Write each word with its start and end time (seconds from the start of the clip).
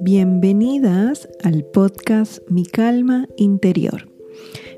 Bienvenidas 0.00 1.28
al 1.42 1.64
podcast 1.64 2.38
Mi 2.48 2.64
Calma 2.64 3.28
Interior. 3.36 4.08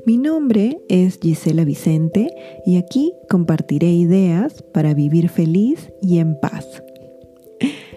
Mi 0.06 0.18
nombre 0.18 0.80
es 0.88 1.18
Gisela 1.20 1.64
Vicente 1.64 2.30
y 2.64 2.76
aquí 2.76 3.12
compartiré 3.28 3.90
ideas 3.92 4.62
para 4.62 4.94
vivir 4.94 5.28
feliz 5.28 5.92
y 6.02 6.18
en 6.18 6.38
paz. 6.40 6.82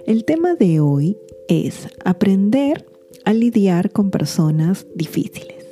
El 0.05 0.25
tema 0.25 0.55
de 0.55 0.79
hoy 0.79 1.17
es 1.47 1.87
aprender 2.05 2.85
a 3.25 3.33
lidiar 3.33 3.91
con 3.91 4.11
personas 4.11 4.87
difíciles. 4.95 5.65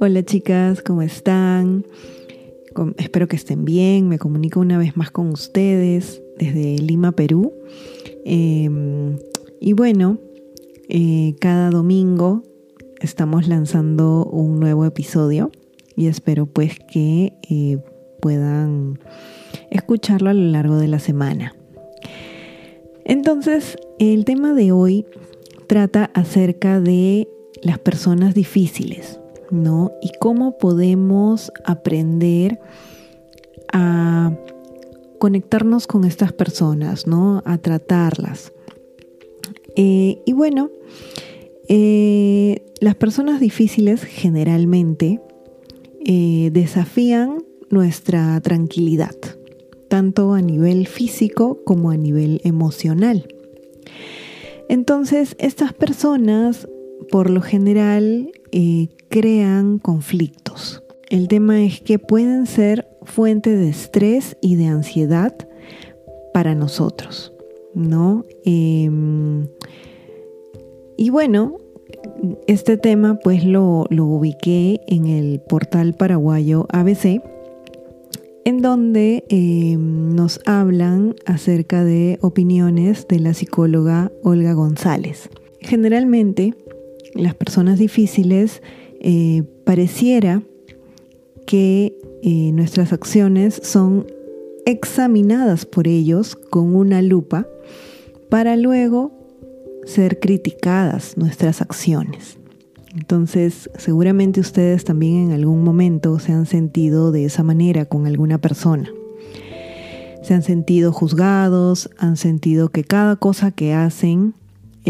Hola 0.00 0.22
chicas, 0.22 0.82
¿cómo 0.82 1.02
están? 1.02 1.84
Espero 2.96 3.28
que 3.28 3.36
estén 3.36 3.64
bien. 3.64 4.08
Me 4.08 4.18
comunico 4.18 4.60
una 4.60 4.78
vez 4.78 4.96
más 4.96 5.10
con 5.10 5.28
ustedes 5.28 6.22
desde 6.38 6.78
Lima, 6.78 7.12
Perú. 7.12 7.52
Em, 8.24 9.18
y 9.60 9.72
bueno, 9.72 10.18
eh, 10.88 11.34
cada 11.40 11.70
domingo 11.70 12.42
estamos 13.00 13.48
lanzando 13.48 14.24
un 14.24 14.58
nuevo 14.58 14.84
episodio 14.84 15.50
y 15.96 16.06
espero 16.06 16.46
pues 16.46 16.78
que 16.92 17.34
eh, 17.48 17.78
puedan 18.20 18.98
escucharlo 19.70 20.30
a 20.30 20.34
lo 20.34 20.50
largo 20.50 20.76
de 20.76 20.88
la 20.88 20.98
semana. 20.98 21.54
Entonces, 23.04 23.78
el 23.98 24.24
tema 24.24 24.52
de 24.52 24.72
hoy 24.72 25.06
trata 25.66 26.10
acerca 26.14 26.80
de 26.80 27.28
las 27.62 27.78
personas 27.78 28.34
difíciles, 28.34 29.17
¿no? 29.50 29.92
Y 30.02 30.12
cómo 30.18 30.58
podemos 30.58 31.52
aprender 31.64 32.60
a 33.72 34.32
conectarnos 35.18 35.86
con 35.86 36.04
estas 36.04 36.32
personas, 36.32 37.06
¿no? 37.06 37.42
A 37.44 37.58
tratarlas. 37.58 38.52
Eh, 39.76 40.20
y 40.24 40.32
bueno, 40.32 40.70
eh, 41.68 42.64
las 42.80 42.94
personas 42.94 43.40
difíciles 43.40 44.02
generalmente 44.02 45.20
eh, 46.04 46.50
desafían 46.52 47.44
nuestra 47.70 48.40
tranquilidad, 48.40 49.14
tanto 49.88 50.32
a 50.32 50.40
nivel 50.40 50.86
físico 50.86 51.60
como 51.64 51.90
a 51.90 51.96
nivel 51.96 52.40
emocional. 52.44 53.28
Entonces, 54.68 55.36
estas 55.38 55.72
personas, 55.72 56.68
por 57.10 57.30
lo 57.30 57.40
general, 57.40 58.32
crean 59.08 59.78
conflictos. 59.78 60.82
El 61.08 61.28
tema 61.28 61.62
es 61.64 61.80
que 61.80 61.98
pueden 61.98 62.46
ser 62.46 62.88
fuente 63.02 63.56
de 63.56 63.68
estrés 63.68 64.36
y 64.40 64.56
de 64.56 64.66
ansiedad 64.66 65.34
para 66.32 66.54
nosotros. 66.54 67.32
¿no? 67.74 68.24
Em, 68.44 69.46
y 70.96 71.10
bueno, 71.10 71.56
este 72.46 72.76
tema 72.76 73.18
pues 73.22 73.44
lo, 73.44 73.86
ubiqué 73.90 74.80
en 74.86 75.06
el 75.06 75.40
portal 75.40 75.94
paraguayo 75.94 76.66
ABC, 76.70 77.22
en 78.44 78.62
donde 78.62 79.24
em, 79.28 80.14
nos 80.14 80.40
hablan 80.46 81.14
acerca 81.26 81.84
de 81.84 82.18
opiniones 82.20 83.06
de 83.08 83.20
la 83.20 83.34
psicóloga 83.34 84.10
Olga 84.22 84.54
González. 84.54 85.28
Generalmente, 85.60 86.54
las 87.14 87.34
personas 87.34 87.78
difíciles 87.78 88.62
eh, 89.00 89.42
pareciera 89.64 90.42
que 91.46 91.96
eh, 92.22 92.52
nuestras 92.52 92.92
acciones 92.92 93.60
son 93.62 94.06
examinadas 94.66 95.64
por 95.64 95.88
ellos 95.88 96.36
con 96.36 96.74
una 96.74 97.00
lupa 97.00 97.46
para 98.28 98.56
luego 98.56 99.12
ser 99.84 100.20
criticadas 100.20 101.16
nuestras 101.16 101.62
acciones. 101.62 102.38
Entonces, 102.94 103.70
seguramente 103.78 104.40
ustedes 104.40 104.84
también 104.84 105.28
en 105.28 105.32
algún 105.32 105.62
momento 105.62 106.18
se 106.18 106.32
han 106.32 106.46
sentido 106.46 107.12
de 107.12 107.24
esa 107.24 107.42
manera 107.42 107.86
con 107.86 108.06
alguna 108.06 108.38
persona. 108.38 108.90
Se 110.22 110.34
han 110.34 110.42
sentido 110.42 110.92
juzgados, 110.92 111.88
han 111.96 112.16
sentido 112.16 112.68
que 112.70 112.84
cada 112.84 113.16
cosa 113.16 113.50
que 113.50 113.72
hacen 113.72 114.34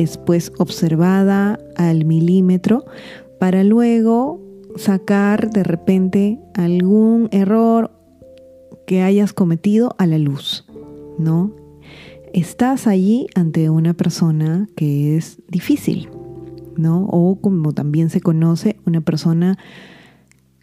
es 0.02 0.18
pues 0.18 0.52
observada 0.58 1.58
al 1.76 2.04
milímetro 2.04 2.84
para 3.38 3.64
luego 3.64 4.40
sacar 4.76 5.50
de 5.50 5.62
repente 5.64 6.38
algún 6.54 7.28
error 7.32 7.90
que 8.86 9.02
hayas 9.02 9.32
cometido 9.32 9.94
a 9.98 10.06
la 10.06 10.18
luz, 10.18 10.66
¿no? 11.18 11.52
estás 12.32 12.86
allí 12.86 13.26
ante 13.34 13.70
una 13.70 13.94
persona 13.94 14.68
que 14.76 15.16
es 15.16 15.38
difícil, 15.48 16.08
¿no? 16.76 17.04
O 17.06 17.40
como 17.40 17.72
también 17.72 18.10
se 18.10 18.20
conoce, 18.20 18.76
una 18.86 19.00
persona 19.00 19.58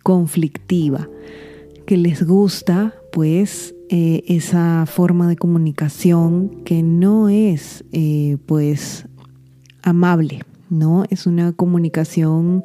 conflictiva, 0.03 1.09
que 1.85 1.97
les 1.97 2.25
gusta 2.25 2.96
pues 3.12 3.75
eh, 3.90 4.23
esa 4.28 4.85
forma 4.85 5.28
de 5.28 5.35
comunicación 5.35 6.63
que 6.63 6.84
no 6.84 7.29
es 7.29 7.84
eh, 7.91 8.38
pues 8.46 9.07
amable, 9.85 10.41
¿no? 10.69 11.06
Es 11.09 11.25
una 11.25 11.53
comunicación 11.53 12.63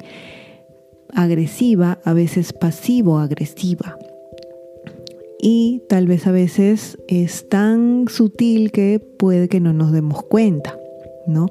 agresiva, 1.13 1.99
a 2.03 2.13
veces 2.13 2.51
pasivo-agresiva 2.53 3.97
y 5.41 5.81
tal 5.89 6.05
vez 6.05 6.27
a 6.27 6.31
veces 6.31 6.99
es 7.07 7.49
tan 7.49 8.05
sutil 8.07 8.71
que 8.71 8.99
puede 8.99 9.49
que 9.49 9.59
no 9.59 9.73
nos 9.73 9.91
demos 9.91 10.23
cuenta, 10.23 10.77
¿no? 11.25 11.47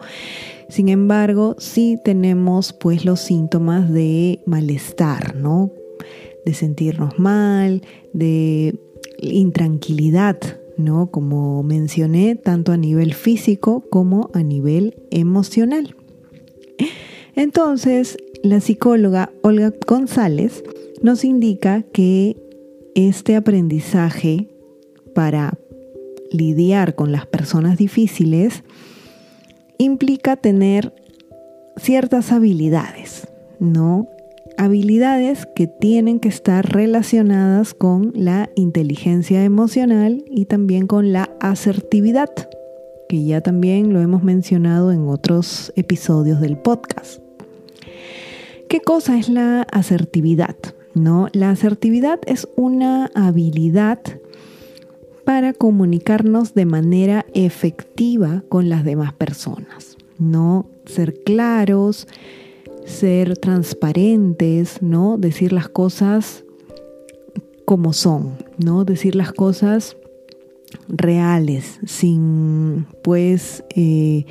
Sin 0.69 0.89
embargo, 0.89 1.57
sí 1.59 1.99
tenemos 2.05 2.73
pues 2.73 3.05
los 3.05 3.21
síntomas 3.21 3.93
de 3.93 4.41
malestar, 4.47 5.35
¿no? 5.35 5.73
De 6.47 6.55
sentirnos 6.55 7.19
mal, 7.19 7.83
de 8.13 8.79
intranquilidad, 9.19 10.39
¿no? 10.81 11.11
Como 11.11 11.63
mencioné, 11.63 12.35
tanto 12.35 12.73
a 12.73 12.77
nivel 12.77 13.15
físico 13.15 13.85
como 13.91 14.31
a 14.35 14.43
nivel 14.43 14.97
emocional. 15.11 15.95
Entonces, 17.37 18.17
la 18.43 18.61
psicóloga 18.61 19.31
Olga 19.43 19.73
González 19.87 20.65
nos 21.03 21.25
indica 21.25 21.83
que 21.93 22.37
este 22.95 23.37
aprendizaje 23.37 24.49
para 25.15 25.59
lidiar 26.33 26.95
con 26.95 27.13
las 27.13 27.27
personas 27.27 27.79
difíciles 27.79 28.63
implica 29.79 30.37
tener 30.37 30.95
ciertas 31.77 32.33
habilidades, 32.33 33.29
¿no? 33.59 34.09
Habilidades 34.63 35.47
que 35.47 35.67
tienen 35.67 36.21
que 36.21 36.29
estar 36.29 36.71
relacionadas 36.71 37.73
con 37.73 38.13
la 38.15 38.51
inteligencia 38.57 39.43
emocional 39.43 40.23
y 40.31 40.45
también 40.45 40.87
con 40.87 41.15
la 41.15 41.31
asertividad, 41.41 42.29
que 43.09 43.25
ya 43.25 43.41
también 43.41 43.95
lo 43.95 44.03
hemos 44.03 44.23
mencionado 44.23 44.93
en 44.93 45.09
otros 45.09 45.73
episodios 45.77 46.43
del 46.43 46.59
podcast. 46.59 47.23
¿Qué 48.69 48.81
cosa 48.81 49.17
es 49.17 49.31
la 49.31 49.63
asertividad? 49.63 50.57
¿no? 50.93 51.29
La 51.33 51.49
asertividad 51.49 52.21
es 52.27 52.47
una 52.55 53.11
habilidad 53.15 54.01
para 55.25 55.55
comunicarnos 55.55 56.53
de 56.53 56.67
manera 56.67 57.25
efectiva 57.33 58.45
con 58.51 58.69
las 58.69 58.85
demás 58.85 59.15
personas, 59.15 59.97
¿no? 60.19 60.67
Ser 60.85 61.15
claros, 61.25 62.07
ser 62.91 63.39
transparentes, 63.39 64.83
¿no? 64.83 65.17
Decir 65.17 65.53
las 65.53 65.69
cosas 65.69 66.45
como 67.65 67.93
son, 67.93 68.37
¿no? 68.59 68.85
Decir 68.85 69.15
las 69.15 69.33
cosas 69.33 69.97
reales, 70.89 71.79
sin 71.87 72.87
pues 73.03 73.65
eh, 73.75 74.27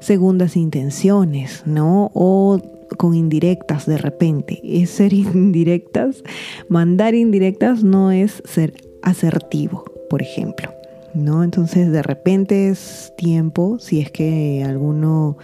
segundas 0.00 0.56
intenciones, 0.56 1.62
¿no? 1.66 2.10
O 2.14 2.60
con 2.96 3.14
indirectas 3.14 3.86
de 3.86 3.98
repente. 3.98 4.60
Es 4.62 4.90
ser 4.90 5.12
indirectas. 5.14 6.22
Mandar 6.68 7.14
indirectas 7.14 7.82
no 7.82 8.12
es 8.12 8.42
ser 8.44 8.74
asertivo, 9.02 9.84
por 10.08 10.22
ejemplo. 10.22 10.70
¿No? 11.14 11.44
Entonces 11.44 11.92
de 11.92 12.02
repente 12.02 12.68
es 12.68 13.12
tiempo, 13.16 13.78
si 13.78 14.00
es 14.00 14.10
que 14.10 14.64
alguno, 14.66 15.38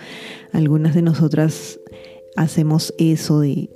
algunas 0.53 0.97
de 0.97 1.03
nosotras 1.03 1.80
hacemos 2.43 2.95
eso 2.99 3.41
de 3.41 3.71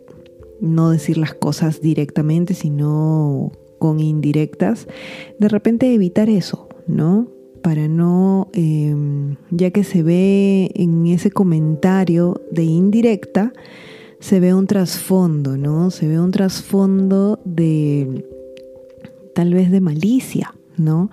no 0.61 0.91
decir 0.91 1.19
las 1.19 1.35
cosas 1.35 1.81
directamente, 1.81 2.55
sino 2.55 3.53
con 3.79 4.01
indirectas, 4.01 4.87
de 5.39 5.49
repente 5.49 5.93
evitar 5.93 6.29
eso, 6.29 6.69
¿no? 6.87 7.29
para 7.63 7.89
no, 7.89 8.49
em, 8.53 9.37
ya 9.51 9.71
que 9.71 9.85
se 9.85 10.03
ve 10.03 10.71
en 10.75 11.07
ese 11.07 11.31
comentario 11.31 12.43
de 12.51 12.65
indirecta, 12.65 13.55
se 14.21 14.39
ve 14.39 14.53
un 14.53 14.67
trasfondo, 14.67 15.57
¿no? 15.57 15.91
Se 15.91 16.07
ve 16.07 16.21
un 16.21 16.31
trasfondo 16.31 17.41
de 17.47 18.27
tal 19.35 19.55
vez 19.55 19.71
de 19.71 19.81
malicia, 19.81 20.55
¿no? 20.77 21.11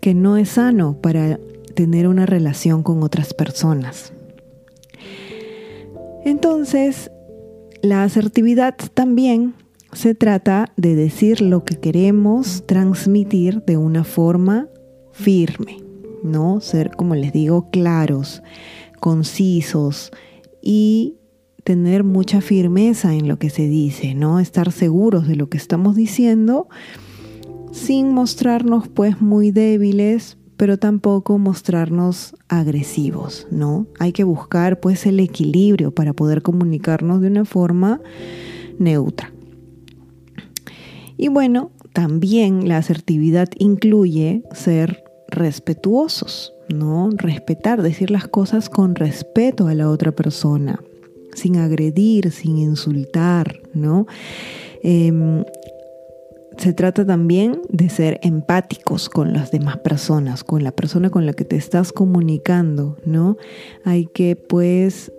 que 0.00 0.14
no 0.14 0.36
es 0.36 0.50
sano 0.50 0.96
para 1.00 1.38
tener 1.74 2.08
una 2.08 2.26
relación 2.26 2.82
con 2.82 3.02
otras 3.02 3.34
personas. 3.34 4.12
Entonces, 6.28 7.10
la 7.80 8.02
asertividad 8.02 8.76
también 8.92 9.54
se 9.94 10.14
trata 10.14 10.70
de 10.76 10.94
decir 10.94 11.40
lo 11.40 11.64
que 11.64 11.76
queremos 11.76 12.66
transmitir 12.66 13.62
de 13.64 13.78
una 13.78 14.04
forma 14.04 14.68
firme, 15.10 15.78
¿no? 16.22 16.60
Ser, 16.60 16.90
como 16.90 17.14
les 17.14 17.32
digo, 17.32 17.70
claros, 17.70 18.42
concisos 19.00 20.12
y 20.60 21.16
tener 21.64 22.04
mucha 22.04 22.42
firmeza 22.42 23.14
en 23.14 23.26
lo 23.26 23.38
que 23.38 23.48
se 23.48 23.66
dice, 23.66 24.14
¿no? 24.14 24.38
Estar 24.38 24.70
seguros 24.70 25.26
de 25.26 25.36
lo 25.36 25.48
que 25.48 25.56
estamos 25.56 25.96
diciendo 25.96 26.68
sin 27.72 28.12
mostrarnos 28.12 28.86
pues 28.88 29.22
muy 29.22 29.50
débiles, 29.50 30.36
pero 30.58 30.76
tampoco 30.76 31.38
mostrarnos 31.38 32.34
agresivos, 32.48 33.46
¿no? 33.50 33.86
Hay 34.00 34.12
que 34.12 34.24
buscar 34.24 34.80
pues 34.80 35.06
el 35.06 35.20
equilibrio 35.20 35.92
para 35.92 36.12
poder 36.12 36.42
comunicarnos 36.42 37.20
de 37.20 37.28
una 37.28 37.44
forma 37.44 38.00
neutra. 38.78 39.32
Y 41.16 41.28
bueno, 41.28 41.70
también 41.92 42.68
la 42.68 42.76
asertividad 42.76 43.48
incluye 43.58 44.42
ser 44.52 45.04
respetuosos, 45.28 46.52
¿no? 46.68 47.10
Respetar, 47.12 47.80
decir 47.80 48.10
las 48.10 48.26
cosas 48.26 48.68
con 48.68 48.96
respeto 48.96 49.68
a 49.68 49.74
la 49.74 49.88
otra 49.88 50.10
persona, 50.10 50.80
sin 51.34 51.56
agredir, 51.56 52.32
sin 52.32 52.58
insultar, 52.58 53.60
¿no? 53.74 54.06
Em, 54.82 55.44
se 56.58 56.72
trata 56.72 57.06
también 57.06 57.62
de 57.68 57.88
ser 57.88 58.18
empáticos 58.22 59.08
con 59.08 59.32
las 59.32 59.50
demás 59.52 59.78
personas, 59.78 60.42
con 60.42 60.64
la 60.64 60.72
persona 60.72 61.08
con 61.08 61.24
la 61.24 61.32
que 61.32 61.44
te 61.44 61.56
estás 61.56 61.92
comunicando, 61.92 62.96
¿no? 63.04 63.36
Hay 63.84 64.06
que 64.06 64.34
pues 64.34 65.12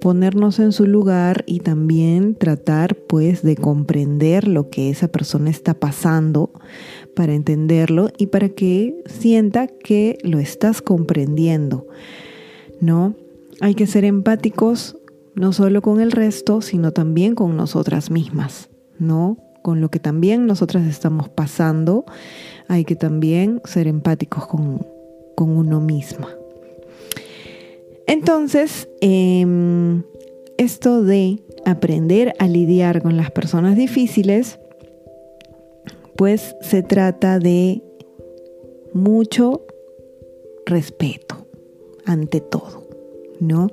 ponernos 0.00 0.60
en 0.60 0.70
su 0.70 0.86
lugar 0.86 1.42
y 1.46 1.60
también 1.60 2.36
tratar 2.36 2.94
pues 2.94 3.42
de 3.42 3.56
comprender 3.56 4.46
lo 4.46 4.70
que 4.70 4.90
esa 4.90 5.08
persona 5.08 5.50
está 5.50 5.74
pasando 5.74 6.52
para 7.16 7.34
entenderlo 7.34 8.10
y 8.16 8.26
para 8.26 8.48
que 8.48 9.02
sienta 9.06 9.66
que 9.66 10.18
lo 10.22 10.38
estás 10.38 10.80
comprendiendo, 10.80 11.88
¿no? 12.80 13.16
Hay 13.60 13.74
que 13.74 13.88
ser 13.88 14.04
empáticos 14.04 14.96
no 15.34 15.52
solo 15.52 15.82
con 15.82 16.00
el 16.00 16.12
resto, 16.12 16.60
sino 16.60 16.92
también 16.92 17.34
con 17.34 17.56
nosotras 17.56 18.12
mismas, 18.12 18.70
¿no? 19.00 19.47
Con 19.68 19.82
lo 19.82 19.90
que 19.90 19.98
también 19.98 20.46
nosotras 20.46 20.86
estamos 20.86 21.28
pasando, 21.28 22.06
hay 22.68 22.86
que 22.86 22.96
también 22.96 23.60
ser 23.66 23.86
empáticos 23.86 24.46
con, 24.46 24.86
con 25.34 25.50
uno 25.50 25.78
misma. 25.82 26.30
Entonces, 28.06 28.88
em, 29.02 30.04
esto 30.56 31.02
de 31.02 31.42
aprender 31.66 32.32
a 32.38 32.48
lidiar 32.48 33.02
con 33.02 33.18
las 33.18 33.30
personas 33.30 33.76
difíciles, 33.76 34.58
pues 36.16 36.56
se 36.62 36.82
trata 36.82 37.38
de 37.38 37.82
mucho 38.94 39.66
respeto 40.64 41.46
ante 42.06 42.40
todo, 42.40 42.88
¿no? 43.38 43.68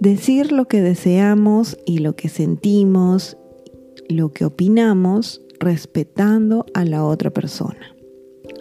Decir 0.00 0.50
lo 0.50 0.64
que 0.64 0.80
deseamos 0.80 1.78
y 1.86 1.98
lo 1.98 2.16
que 2.16 2.28
sentimos, 2.28 3.36
lo 4.08 4.32
que 4.32 4.44
opinamos, 4.44 5.40
respetando 5.60 6.66
a 6.74 6.84
la 6.84 7.04
otra 7.04 7.30
persona. 7.30 7.94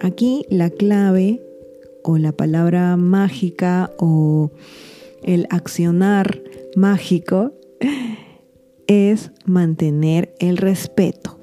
Aquí 0.02 0.46
la 0.50 0.70
clave 0.70 1.42
o 2.04 2.18
la 2.18 2.32
palabra 2.32 2.96
mágica 2.98 3.92
o 3.98 4.52
el 5.24 5.48
accionar 5.50 6.42
mágico 6.76 7.52
es 8.88 9.32
mantener 9.46 10.34
el 10.40 10.58
respeto, 10.58 11.38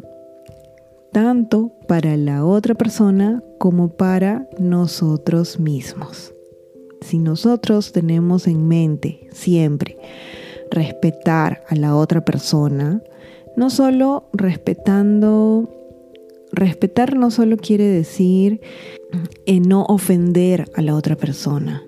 tanto 1.13 1.73
para 1.89 2.17
la 2.17 2.45
otra 2.45 2.75
persona 2.75 3.43
como 3.59 3.89
para 3.97 4.49
nosotros 4.59 5.59
mismos. 5.59 6.35
Si 7.01 7.19
nosotros 7.19 7.93
tenemos 7.93 8.47
en 8.47 8.69
mente 8.69 9.29
siempre 9.33 9.97
respetar 10.71 11.65
a 11.69 11.75
la 11.75 11.97
otra 11.97 12.25
persona, 12.25 13.03
no 13.61 13.69
solo 13.69 14.31
respetando, 14.33 15.69
respetar 16.51 17.15
no 17.15 17.31
solo 17.31 17.59
quiere 17.59 17.85
decir 17.85 18.63
en 19.45 19.65
no 19.65 19.85
ofender 19.85 20.65
a 20.75 20.81
la 20.81 20.95
otra 20.95 21.15
persona, 21.15 21.83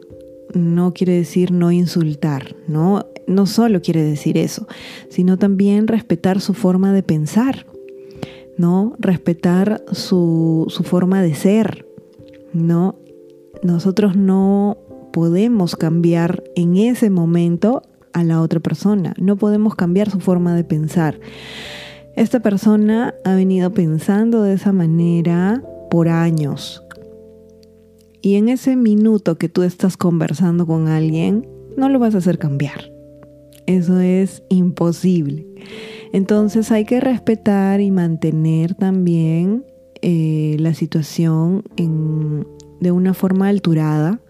no 0.52 0.92
quiere 0.92 1.14
decir 1.14 1.50
no 1.50 1.72
insultar, 1.72 2.54
¿no? 2.68 3.06
No 3.26 3.46
solo 3.46 3.80
quiere 3.80 4.02
decir 4.02 4.36
eso, 4.36 4.68
sino 5.08 5.38
también 5.38 5.88
respetar 5.88 6.42
su 6.42 6.52
forma 6.52 6.92
de 6.92 7.02
pensar, 7.02 7.64
¿no? 8.58 8.94
Respetar 8.98 9.82
su, 9.92 10.66
su 10.68 10.82
forma 10.82 11.22
de 11.22 11.34
ser, 11.34 11.86
¿no? 12.52 12.96
Nosotros 13.62 14.14
no 14.14 14.76
podemos 15.10 15.74
cambiar 15.76 16.44
en 16.54 16.76
ese 16.76 17.08
momento 17.08 17.80
a 18.12 18.24
la 18.24 18.40
otra 18.40 18.60
persona, 18.60 19.14
no 19.18 19.36
podemos 19.36 19.74
cambiar 19.74 20.10
su 20.10 20.20
forma 20.20 20.54
de 20.54 20.64
pensar. 20.64 21.18
Esta 22.14 22.40
persona 22.40 23.14
ha 23.24 23.34
venido 23.34 23.72
pensando 23.72 24.42
de 24.42 24.54
esa 24.54 24.72
manera 24.72 25.62
por 25.90 26.08
años. 26.08 26.82
Y 28.20 28.36
en 28.36 28.48
ese 28.48 28.76
minuto 28.76 29.36
que 29.36 29.48
tú 29.48 29.62
estás 29.62 29.96
conversando 29.96 30.66
con 30.66 30.88
alguien, 30.88 31.48
no 31.76 31.88
lo 31.88 31.98
vas 31.98 32.14
a 32.14 32.18
hacer 32.18 32.38
cambiar. 32.38 32.92
Eso 33.66 34.00
es 34.00 34.42
imposible. 34.48 35.46
Entonces 36.12 36.70
hay 36.70 36.84
que 36.84 37.00
respetar 37.00 37.80
y 37.80 37.90
mantener 37.90 38.74
también 38.74 39.64
eh, 40.02 40.56
la 40.58 40.74
situación 40.74 41.64
de 42.80 42.92
una 42.92 43.14
forma 43.14 43.48
alturada 43.48 44.20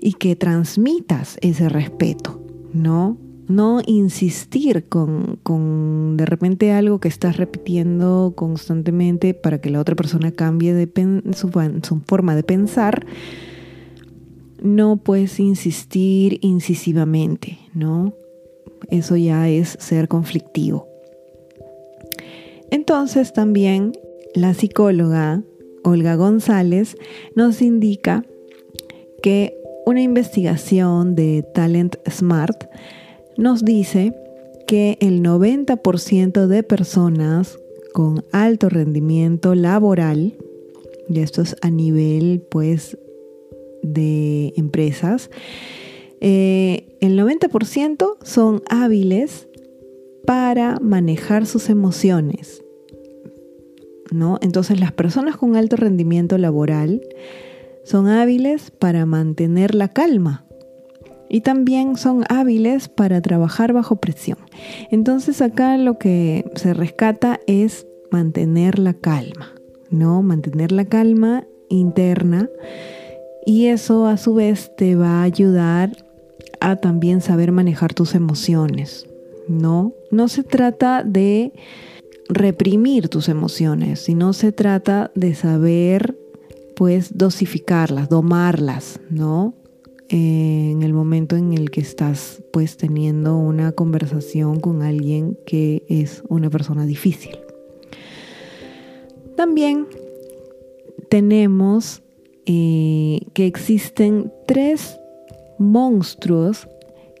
y 0.00 0.14
que 0.14 0.36
transmitas 0.36 1.36
ese 1.40 1.68
respeto, 1.68 2.40
¿no? 2.72 3.16
No 3.48 3.80
insistir 3.86 4.88
con, 4.88 6.16
de 6.16 6.26
repente 6.26 6.72
algo 6.72 7.00
que 7.00 7.08
estás 7.08 7.38
repitiendo 7.38 8.34
constantemente 8.36 9.32
para 9.32 9.60
que 9.60 9.70
la 9.70 9.80
otra 9.80 9.96
persona 9.96 10.32
cambie 10.32 10.88
su, 11.34 11.50
su 11.82 12.00
forma 12.06 12.36
de 12.36 12.42
pensar. 12.42 13.06
No 14.62 14.98
puedes 14.98 15.40
insistir 15.40 16.38
incisivamente, 16.42 17.58
¿no? 17.72 18.12
Eso 18.90 19.16
ya 19.16 19.48
es 19.48 19.76
ser 19.80 20.08
conflictivo. 20.08 20.86
Entonces 22.70 23.32
también 23.32 23.92
la 24.34 24.52
psicóloga 24.52 25.42
Olga 25.84 26.16
González 26.16 26.96
nos 27.34 27.62
indica 27.62 28.24
que 29.22 29.58
una 29.88 30.02
investigación 30.02 31.14
de 31.14 31.42
Talent 31.54 31.96
Smart 32.10 32.66
nos 33.38 33.64
dice 33.64 34.12
que 34.66 34.98
el 35.00 35.22
90% 35.22 36.46
de 36.46 36.62
personas 36.62 37.58
con 37.94 38.22
alto 38.30 38.68
rendimiento 38.68 39.54
laboral, 39.54 40.34
y 41.08 41.20
esto 41.20 41.40
es 41.40 41.56
a 41.62 41.70
nivel 41.70 42.44
pues 42.50 42.98
de 43.82 44.52
empresas, 44.58 45.30
eh, 46.20 46.98
el 47.00 47.18
90% 47.18 48.18
son 48.22 48.62
hábiles 48.68 49.48
para 50.26 50.76
manejar 50.82 51.46
sus 51.46 51.70
emociones. 51.70 52.62
¿no? 54.12 54.38
Entonces 54.42 54.80
las 54.80 54.92
personas 54.92 55.38
con 55.38 55.56
alto 55.56 55.76
rendimiento 55.76 56.36
laboral 56.36 57.00
son 57.84 58.08
hábiles 58.08 58.70
para 58.70 59.06
mantener 59.06 59.74
la 59.74 59.88
calma 59.88 60.44
y 61.28 61.42
también 61.42 61.96
son 61.96 62.24
hábiles 62.28 62.88
para 62.88 63.20
trabajar 63.20 63.72
bajo 63.72 63.96
presión. 63.96 64.38
Entonces 64.90 65.42
acá 65.42 65.76
lo 65.76 65.98
que 65.98 66.50
se 66.54 66.74
rescata 66.74 67.40
es 67.46 67.86
mantener 68.10 68.78
la 68.78 68.94
calma, 68.94 69.54
¿no? 69.90 70.22
Mantener 70.22 70.72
la 70.72 70.86
calma 70.86 71.46
interna 71.68 72.48
y 73.44 73.66
eso 73.66 74.06
a 74.06 74.16
su 74.16 74.34
vez 74.34 74.74
te 74.76 74.94
va 74.94 75.20
a 75.20 75.22
ayudar 75.22 76.04
a 76.60 76.76
también 76.76 77.20
saber 77.20 77.52
manejar 77.52 77.94
tus 77.94 78.14
emociones, 78.14 79.06
¿no? 79.48 79.92
No 80.10 80.28
se 80.28 80.42
trata 80.42 81.04
de 81.04 81.52
reprimir 82.28 83.08
tus 83.08 83.28
emociones, 83.28 84.00
sino 84.00 84.32
se 84.32 84.52
trata 84.52 85.10
de 85.14 85.34
saber 85.34 86.18
pues 86.78 87.18
dosificarlas, 87.18 88.08
domarlas, 88.08 89.00
¿no? 89.10 89.54
en 90.08 90.82
el 90.82 90.92
momento 90.92 91.36
en 91.36 91.52
el 91.52 91.72
que 91.72 91.80
estás 91.80 92.40
pues 92.52 92.76
teniendo 92.76 93.36
una 93.36 93.72
conversación 93.72 94.60
con 94.60 94.82
alguien 94.82 95.36
que 95.44 95.84
es 95.88 96.22
una 96.28 96.50
persona 96.50 96.86
difícil. 96.86 97.36
También 99.36 99.88
tenemos 101.10 102.02
eh, 102.46 103.22
que 103.34 103.46
existen 103.46 104.32
tres 104.46 104.98
monstruos 105.58 106.68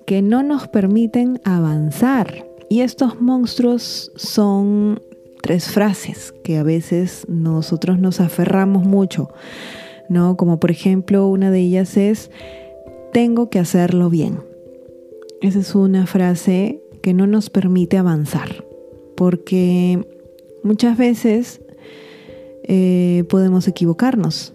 que 0.06 0.22
no 0.22 0.44
nos 0.44 0.68
permiten 0.68 1.40
avanzar. 1.42 2.46
Y 2.70 2.80
estos 2.80 3.20
monstruos 3.20 4.12
son 4.14 5.00
tres 5.42 5.68
frases 5.68 6.34
que 6.42 6.58
a 6.58 6.62
veces 6.62 7.26
nosotros 7.28 7.98
nos 7.98 8.20
aferramos 8.20 8.84
mucho, 8.84 9.30
¿no? 10.08 10.36
Como 10.36 10.60
por 10.60 10.70
ejemplo, 10.70 11.26
una 11.28 11.50
de 11.50 11.60
ellas 11.60 11.96
es, 11.96 12.30
tengo 13.12 13.50
que 13.50 13.58
hacerlo 13.58 14.10
bien. 14.10 14.40
Esa 15.40 15.60
es 15.60 15.74
una 15.74 16.06
frase 16.06 16.82
que 17.02 17.14
no 17.14 17.26
nos 17.26 17.50
permite 17.50 17.96
avanzar, 17.96 18.64
porque 19.16 20.06
muchas 20.62 20.98
veces 20.98 21.60
eh, 22.64 23.24
podemos 23.28 23.66
equivocarnos, 23.68 24.52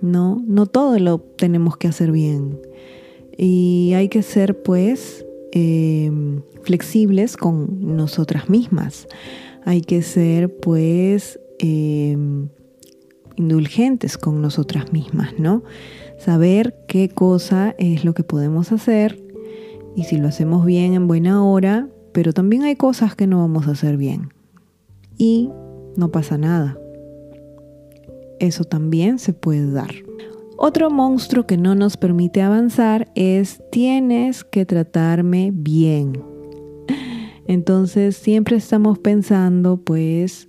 ¿no? 0.00 0.42
No 0.46 0.66
todo 0.66 0.98
lo 0.98 1.20
tenemos 1.20 1.76
que 1.76 1.88
hacer 1.88 2.10
bien. 2.10 2.60
Y 3.36 3.92
hay 3.94 4.08
que 4.08 4.22
ser, 4.22 4.62
pues, 4.62 5.24
em, 5.52 6.42
flexibles 6.62 7.36
con 7.36 7.96
nosotras 7.96 8.48
mismas. 8.48 9.06
Hay 9.64 9.80
que 9.80 10.02
ser, 10.02 10.54
pues, 10.58 11.40
em, 11.58 12.48
indulgentes 13.36 14.18
con 14.18 14.40
nosotras 14.42 14.92
mismas, 14.92 15.38
¿no? 15.38 15.62
Saber 16.18 16.76
qué 16.86 17.08
cosa 17.08 17.74
es 17.78 18.04
lo 18.04 18.14
que 18.14 18.22
podemos 18.22 18.72
hacer 18.72 19.22
y 19.96 20.04
si 20.04 20.16
lo 20.16 20.28
hacemos 20.28 20.64
bien 20.64 20.94
en 20.94 21.06
buena 21.06 21.44
hora, 21.44 21.88
pero 22.12 22.32
también 22.32 22.62
hay 22.62 22.76
cosas 22.76 23.14
que 23.14 23.26
no 23.26 23.38
vamos 23.38 23.68
a 23.68 23.72
hacer 23.72 23.96
bien. 23.96 24.32
Y 25.16 25.50
no 25.96 26.10
pasa 26.10 26.38
nada. 26.38 26.78
Eso 28.40 28.64
también 28.64 29.18
se 29.18 29.32
puede 29.32 29.70
dar. 29.70 29.90
Otro 30.56 30.90
monstruo 30.90 31.46
que 31.46 31.56
no 31.56 31.74
nos 31.74 31.96
permite 31.96 32.42
avanzar 32.42 33.08
es 33.14 33.62
tienes 33.70 34.44
que 34.44 34.66
tratarme 34.66 35.50
bien. 35.52 36.33
Entonces 37.46 38.16
siempre 38.16 38.56
estamos 38.56 38.98
pensando 38.98 39.76
pues 39.76 40.48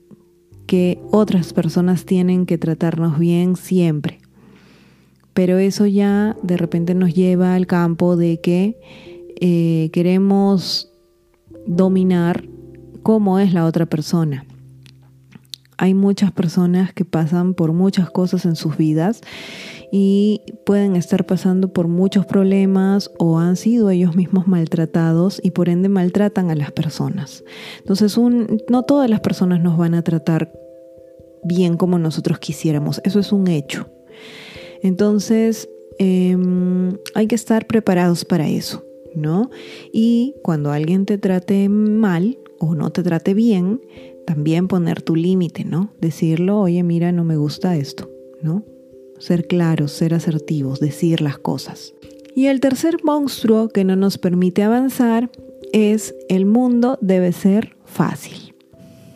que 0.68 1.00
otras 1.12 1.54
personas 1.54 2.06
tienen 2.06 2.46
que 2.46 2.58
tratarnos 2.58 3.20
bien 3.20 3.56
siempre. 3.56 4.20
Pero 5.34 5.58
eso 5.58 5.86
ya 5.86 6.36
de 6.44 6.58
repente 6.58 6.96
nos 6.96 7.14
lleva 7.14 7.56
al 7.56 7.68
campo 7.68 8.16
de 8.16 8.40
que 8.40 8.80
eh, 9.40 9.90
queremos 9.92 10.92
dominar 11.68 12.46
cómo 13.04 13.40
es 13.40 13.54
la 13.54 13.66
otra 13.66 13.86
persona. 13.86 14.46
Hay 15.78 15.94
muchas 15.94 16.32
personas 16.32 16.94
que 16.94 17.06
pasan 17.06 17.54
por 17.54 17.74
muchas 17.74 18.10
cosas 18.10 18.46
en 18.46 18.56
sus 18.56 18.78
vidas 18.78 19.22
y 19.92 20.42
pueden 20.66 20.96
estar 20.96 21.26
pasando 21.26 21.74
por 21.74 21.88
muchos 21.88 22.26
problemas 22.26 23.12
o 23.18 23.40
han 23.40 23.56
sido 23.56 23.90
ellos 23.90 24.16
mismos 24.16 24.48
maltratados 24.48 25.40
y 25.44 25.52
por 25.52 25.70
ende 25.70 25.90
maltratan 25.90 26.50
a 26.50 26.56
las 26.56 26.72
personas. 26.72 27.44
Entonces, 27.80 28.18
no 28.70 28.84
todas 28.84 29.10
las 29.10 29.20
personas 29.20 29.62
nos 29.62 29.78
van 29.78 29.94
a 29.94 30.02
tratar 30.02 30.52
bien 31.44 31.78
como 31.78 32.00
nosotros 32.00 32.40
quisiéramos. 32.40 33.02
Eso 33.04 33.20
es 33.20 33.32
un 33.32 33.48
hecho. 33.48 33.88
Entonces, 34.82 35.70
em, 36.00 36.98
hay 37.14 37.28
que 37.28 37.36
estar 37.36 37.68
preparados 37.68 38.26
para 38.26 38.48
eso. 38.48 38.84
¿no? 39.16 39.50
Y 39.92 40.36
cuando 40.44 40.72
alguien 40.72 41.06
te 41.06 41.18
trate 41.18 41.70
mal 41.70 42.38
o 42.60 42.76
no 42.76 42.92
te 42.92 43.04
trate 43.04 43.34
bien, 43.34 43.82
también 44.26 44.68
poner 44.68 45.02
tu 45.02 45.16
límite, 45.16 45.66
¿no? 45.66 45.92
Decirlo, 46.00 46.60
oye, 46.62 46.84
mira, 46.84 47.12
no 47.12 47.24
me 47.24 47.38
gusta 47.38 47.76
esto, 47.78 48.10
¿no? 48.42 48.64
Ser 49.20 49.48
claros, 49.48 49.92
ser 49.92 50.14
asertivos, 50.14 50.80
decir 50.80 51.22
las 51.22 51.38
cosas. 51.38 51.94
Y 52.36 52.48
el 52.48 52.60
tercer 52.60 52.98
monstruo 53.04 53.70
que 53.70 53.86
no 53.86 53.96
nos 53.96 54.18
permite 54.18 54.64
avanzar 54.64 55.30
es 55.72 56.14
el 56.28 56.46
mundo 56.46 56.98
debe 57.02 57.32
ser 57.32 57.76
fácil. 57.86 58.54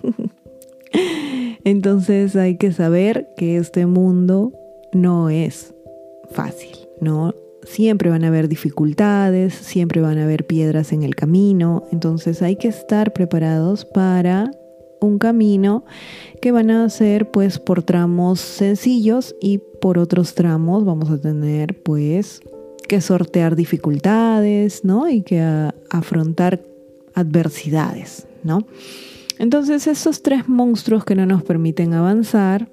Entonces 1.63 2.35
hay 2.35 2.57
que 2.57 2.71
saber 2.71 3.27
que 3.35 3.57
este 3.57 3.85
mundo 3.85 4.53
no 4.93 5.29
es 5.29 5.73
fácil, 6.31 6.77
¿no? 7.01 7.33
siempre 7.63 8.09
van 8.09 8.23
a 8.23 8.27
haber 8.27 8.47
dificultades, 8.47 9.53
siempre 9.53 10.01
van 10.01 10.17
a 10.17 10.23
haber 10.23 10.45
piedras 10.45 10.91
en 10.91 11.03
el 11.03 11.15
camino, 11.15 11.83
entonces 11.91 12.41
hay 12.41 12.55
que 12.55 12.67
estar 12.67 13.13
preparados 13.13 13.85
para 13.85 14.51
un 15.01 15.19
camino 15.19 15.83
que 16.41 16.51
van 16.51 16.71
a 16.71 16.89
ser 16.89 17.29
pues 17.31 17.59
por 17.59 17.83
tramos 17.83 18.39
sencillos 18.39 19.35
y 19.41 19.59
por 19.81 19.97
otros 19.97 20.33
tramos 20.35 20.85
vamos 20.85 21.09
a 21.09 21.17
tener 21.17 21.81
pues 21.81 22.41
que 22.87 23.01
sortear 23.01 23.55
dificultades, 23.55 24.83
¿no? 24.83 25.07
Y 25.07 25.21
que 25.21 25.41
afrontar 25.89 26.61
adversidades, 27.13 28.27
¿no? 28.43 28.65
Entonces 29.37 29.87
esos 29.87 30.21
tres 30.21 30.49
monstruos 30.49 31.05
que 31.05 31.15
no 31.15 31.25
nos 31.25 31.43
permiten 31.43 31.93
avanzar 31.93 32.67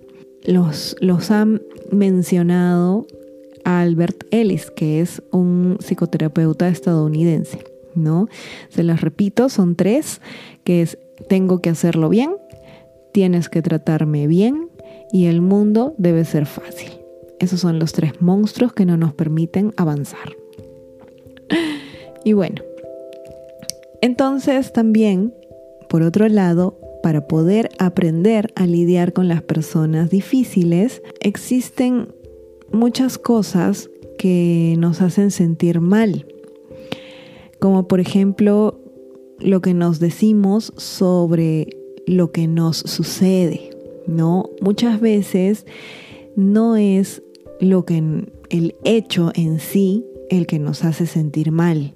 los, 0.44 0.96
los 1.00 1.30
han 1.30 1.62
mencionado 1.92 3.06
Albert 3.64 4.24
Ellis, 4.30 4.70
que 4.70 5.00
es 5.00 5.22
un 5.32 5.78
psicoterapeuta 5.80 6.68
estadounidense, 6.68 7.64
¿no? 7.94 8.28
Se 8.68 8.82
las 8.82 9.00
repito, 9.00 9.48
son 9.48 9.74
tres, 9.74 10.20
que 10.64 10.82
es 10.82 10.98
tengo 11.28 11.60
que 11.60 11.70
hacerlo 11.70 12.08
bien, 12.08 12.36
tienes 13.12 13.48
que 13.48 13.62
tratarme 13.62 14.26
bien 14.26 14.68
y 15.12 15.26
el 15.26 15.40
mundo 15.40 15.94
debe 15.98 16.24
ser 16.24 16.46
fácil. 16.46 16.92
Esos 17.38 17.60
son 17.60 17.78
los 17.78 17.92
tres 17.92 18.20
monstruos 18.20 18.72
que 18.72 18.86
no 18.86 18.96
nos 18.96 19.14
permiten 19.14 19.72
avanzar. 19.76 20.36
Y 22.24 22.32
bueno, 22.32 22.62
entonces 24.00 24.72
también, 24.72 25.32
por 25.88 26.02
otro 26.02 26.28
lado, 26.28 26.78
para 27.02 27.28
poder 27.28 27.68
aprender 27.78 28.52
a 28.56 28.66
lidiar 28.66 29.12
con 29.12 29.28
las 29.28 29.42
personas 29.42 30.10
difíciles, 30.10 31.02
existen 31.20 32.08
muchas 32.72 33.16
cosas 33.18 33.88
que 34.18 34.74
nos 34.78 35.02
hacen 35.02 35.30
sentir 35.30 35.80
mal, 35.80 36.26
como 37.60 37.86
por 37.86 38.00
ejemplo 38.00 38.80
lo 39.38 39.60
que 39.60 39.74
nos 39.74 39.98
decimos 39.98 40.72
sobre 40.76 41.76
lo 42.06 42.32
que 42.32 42.46
nos 42.46 42.78
sucede, 42.78 43.70
¿no? 44.06 44.50
Muchas 44.60 45.00
veces 45.00 45.66
no 46.36 46.76
es 46.76 47.22
lo 47.60 47.84
que 47.84 48.26
el 48.50 48.76
hecho 48.84 49.32
en 49.34 49.58
sí 49.60 50.04
el 50.30 50.46
que 50.46 50.58
nos 50.58 50.84
hace 50.84 51.06
sentir 51.06 51.52
mal, 51.52 51.94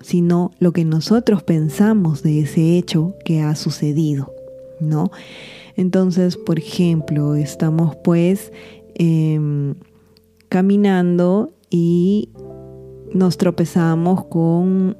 sino 0.00 0.52
lo 0.58 0.72
que 0.72 0.84
nosotros 0.84 1.42
pensamos 1.42 2.22
de 2.22 2.40
ese 2.40 2.78
hecho 2.78 3.14
que 3.24 3.40
ha 3.40 3.54
sucedido, 3.54 4.32
¿no? 4.80 5.10
Entonces, 5.76 6.36
por 6.36 6.58
ejemplo, 6.58 7.34
estamos 7.34 7.96
pues 7.96 8.52
em, 8.94 9.74
caminando 10.48 11.52
y 11.70 12.30
nos 13.12 13.38
tropezamos 13.38 14.24
con 14.26 14.96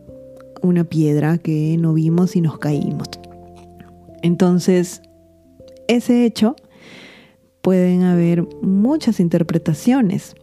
una 0.63 0.85
piedra 0.85 1.39
que 1.39 1.77
no 1.79 1.95
vimos 1.95 2.37
y 2.37 2.41
nos 2.41 2.59
caímos. 2.59 3.09
Entonces, 4.23 5.03
ese 5.89 6.25
hecho 6.25 6.57
pueden 7.63 8.03
haber 8.03 8.47
muchas 8.63 9.21
interpretaciones. 9.21 10.35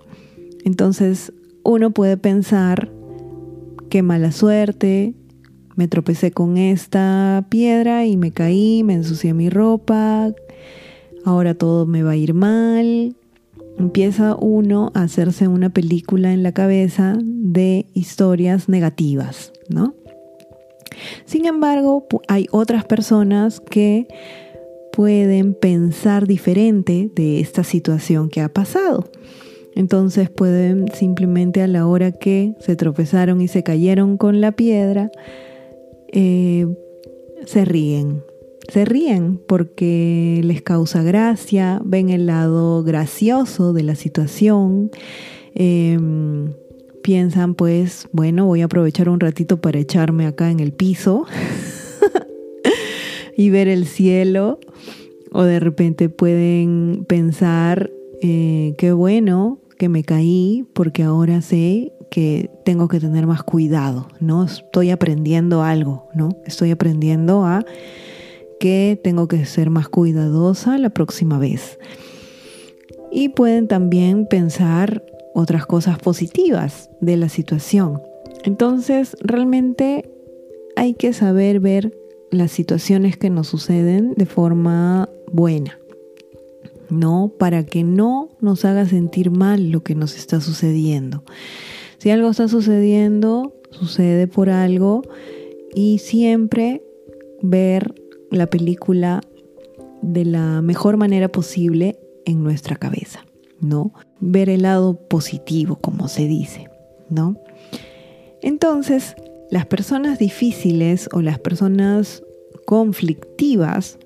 Entonces, 0.66 1.34
uno 1.64 1.92
puede 1.92 2.18
pensar 2.18 2.92
qué 3.90 4.02
mala 4.02 4.32
suerte, 4.32 5.14
me 5.76 5.88
tropecé 5.88 6.32
con 6.32 6.58
esta 6.58 7.46
piedra 7.50 8.06
y 8.06 8.18
me 8.18 8.32
caí, 8.32 8.84
me 8.84 8.96
ensucié 8.96 9.34
mi 9.34 9.50
ropa, 9.50 10.34
ahora 11.24 11.54
todo 11.54 11.86
me 11.86 12.04
va 12.04 12.12
a 12.12 12.16
ir 12.16 12.34
mal, 12.34 13.16
empieza 13.78 14.36
uno 14.36 14.92
a 14.96 15.04
hacerse 15.04 15.48
una 15.48 15.70
película 15.70 16.34
en 16.34 16.42
la 16.42 16.52
cabeza 16.52 17.18
de 17.22 17.86
historias 17.94 18.70
negativas, 18.70 19.54
¿no? 19.70 19.94
Sin 21.26 21.46
embargo, 21.46 22.08
hay 22.28 22.48
otras 22.52 22.86
personas 22.86 23.60
que 23.60 24.08
pueden 24.92 25.54
pensar 25.54 26.26
diferente 26.26 27.12
de 27.14 27.40
esta 27.40 27.64
situación 27.64 28.30
que 28.30 28.42
ha 28.42 28.50
pasado. 28.50 29.10
Entonces 29.76 30.32
pueden 30.32 30.88
simplemente 30.92 31.62
a 31.62 31.68
la 31.68 31.86
hora 31.86 32.12
que 32.12 32.56
se 32.60 32.76
tropezaron 32.76 33.40
y 33.40 33.48
se 33.48 33.62
cayeron 33.62 34.18
con 34.18 34.42
la 34.42 34.54
piedra, 34.54 35.12
eh, 36.12 36.66
se 37.46 37.64
ríen, 37.64 38.24
se 38.70 38.86
ríen 38.86 39.40
porque 39.48 40.42
les 40.44 40.64
causa 40.64 41.04
gracia, 41.04 41.80
ven 41.86 42.10
el 42.10 42.26
lado 42.26 42.82
gracioso 42.84 43.72
de 43.72 43.84
la 43.84 43.94
situación, 43.94 44.90
em, 45.54 46.54
piensan 47.08 47.56
pues, 47.56 48.10
bueno, 48.12 48.48
voy 48.48 48.60
a 48.60 48.66
aprovechar 48.66 49.08
un 49.08 49.22
ratito 49.22 49.62
para 49.62 49.80
echarme 49.80 50.26
acá 50.26 50.52
en 50.52 50.60
el 50.60 50.74
piso 50.74 51.26
y 53.38 53.50
ver 53.50 53.70
el 53.70 53.86
cielo, 53.86 54.60
o 55.32 55.44
de 55.44 55.62
repente 55.62 56.10
pueden 56.10 57.06
pensar, 57.08 57.90
eh, 58.22 58.76
qué 58.78 58.92
bueno 58.92 59.62
que 59.78 59.88
me 59.88 60.04
caí 60.04 60.66
porque 60.74 61.04
ahora 61.04 61.42
sé 61.42 61.94
que 62.12 62.52
tengo 62.66 62.90
que 62.90 63.00
tener 63.00 63.26
más 63.26 63.42
cuidado, 63.42 64.10
¿no? 64.20 64.44
Estoy 64.44 64.90
aprendiendo 64.90 65.64
algo, 65.64 66.10
¿no? 66.14 66.28
Estoy 66.46 66.72
aprendiendo 66.72 67.46
a 67.46 67.64
que 68.60 69.00
tengo 69.02 69.30
que 69.30 69.46
ser 69.46 69.70
más 69.70 69.88
cuidadosa 69.88 70.78
la 70.78 70.90
próxima 70.90 71.40
vez. 71.40 71.80
Y 73.14 73.30
pueden 73.30 73.70
también 73.70 74.28
pensar 74.28 75.02
otras 75.38 75.68
cosas 75.68 76.00
positivas 76.00 76.90
de 77.00 77.16
la 77.16 77.30
situación. 77.30 78.02
Entonces, 78.44 79.16
realmente 79.22 80.10
hay 80.76 80.96
que 80.96 81.14
saber 81.14 81.60
ver 81.60 81.96
las 82.32 82.52
situaciones 82.52 83.18
que 83.18 83.30
nos 83.30 83.48
suceden 83.48 84.16
de 84.16 84.26
forma 84.26 85.10
buena, 85.32 85.78
¿no? 86.90 87.32
Para 87.38 87.64
que 87.64 87.84
no 87.84 88.30
nos 88.42 88.66
haga 88.66 88.88
sentir 88.88 89.30
mal 89.30 89.70
lo 89.70 89.84
que 89.84 89.94
nos 89.94 90.18
está 90.18 90.42
sucediendo. 90.42 91.24
Si 92.00 92.10
algo 92.10 92.32
está 92.32 92.48
sucediendo, 92.48 93.54
sucede 93.70 94.26
por 94.26 94.50
algo 94.50 95.04
y 95.76 96.00
siempre 96.00 96.82
ver 97.44 97.94
la 98.32 98.48
película 98.48 99.22
de 100.02 100.26
la 100.26 100.64
mejor 100.64 100.98
manera 100.98 101.28
posible 101.28 102.00
en 102.26 102.44
nuestra 102.44 102.76
cabeza, 102.76 103.24
¿no? 103.62 103.94
Ver 104.20 104.50
el 104.50 104.64
lado 104.64 104.96
positivo, 104.96 105.78
como 105.78 106.08
se 106.08 106.28
dice, 106.28 106.70
¿no? 107.10 107.38
Entonces, 108.42 109.16
las 109.50 109.66
personas 109.66 110.20
difíciles 110.20 111.10
o 111.14 111.22
las 111.22 111.40
personas 111.40 112.24
conflictivas 112.66 113.98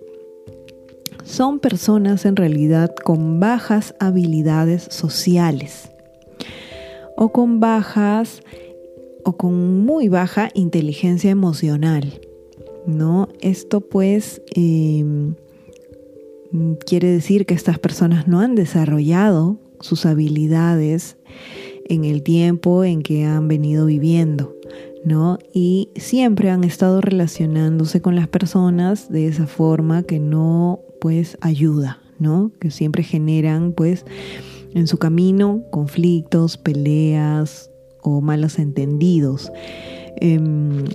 son 1.24 1.60
personas 1.60 2.26
en 2.26 2.36
realidad 2.36 2.94
con 3.04 3.40
bajas 3.40 3.96
habilidades 4.00 4.84
sociales 4.90 5.92
o 7.18 7.32
con 7.32 7.60
bajas 7.60 8.42
o 9.24 9.38
con 9.38 9.86
muy 9.86 10.10
baja 10.10 10.50
inteligencia 10.54 11.30
emocional. 11.30 12.22
¿no? 12.86 13.30
Esto 13.42 13.82
pues 13.82 14.42
em, 14.56 15.36
quiere 16.86 17.10
decir 17.10 17.46
que 17.46 17.54
estas 17.54 17.80
personas 17.80 18.28
no 18.28 18.40
han 18.40 18.56
desarrollado 18.56 19.60
sus 19.80 20.06
habilidades 20.06 21.18
en 21.86 22.06
el 22.06 22.24
tiempo 22.24 22.84
en 22.84 23.02
que 23.02 23.26
han 23.26 23.48
venido 23.48 23.86
viviendo, 23.86 24.56
¿no? 25.04 25.40
Y 25.54 25.90
siempre 25.96 26.50
han 26.50 26.64
estado 26.64 27.02
relacionándose 27.02 28.02
con 28.02 28.16
las 28.16 28.28
personas 28.28 29.10
de 29.10 29.28
esa 29.28 29.48
forma 29.48 30.04
que 30.04 30.20
no 30.20 30.80
pues 31.00 31.38
ayuda, 31.42 32.00
¿no? 32.20 32.52
Que 32.60 32.72
siempre 32.72 33.04
generan 33.04 33.74
pues 33.74 34.06
en 34.74 34.88
su 34.88 34.98
camino 34.98 35.64
conflictos, 35.72 36.58
peleas 36.58 37.70
o 38.02 38.22
malos 38.22 38.60
entendidos. 38.60 39.52
Em, 40.18 40.86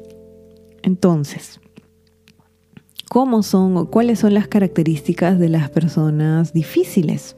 entonces, 0.82 1.60
¿cómo 3.08 3.42
son 3.42 3.76
o 3.76 3.90
cuáles 3.90 4.20
son 4.20 4.34
las 4.34 4.48
características 4.48 5.38
de 5.38 5.48
las 5.48 5.70
personas 5.70 6.52
difíciles? 6.52 7.36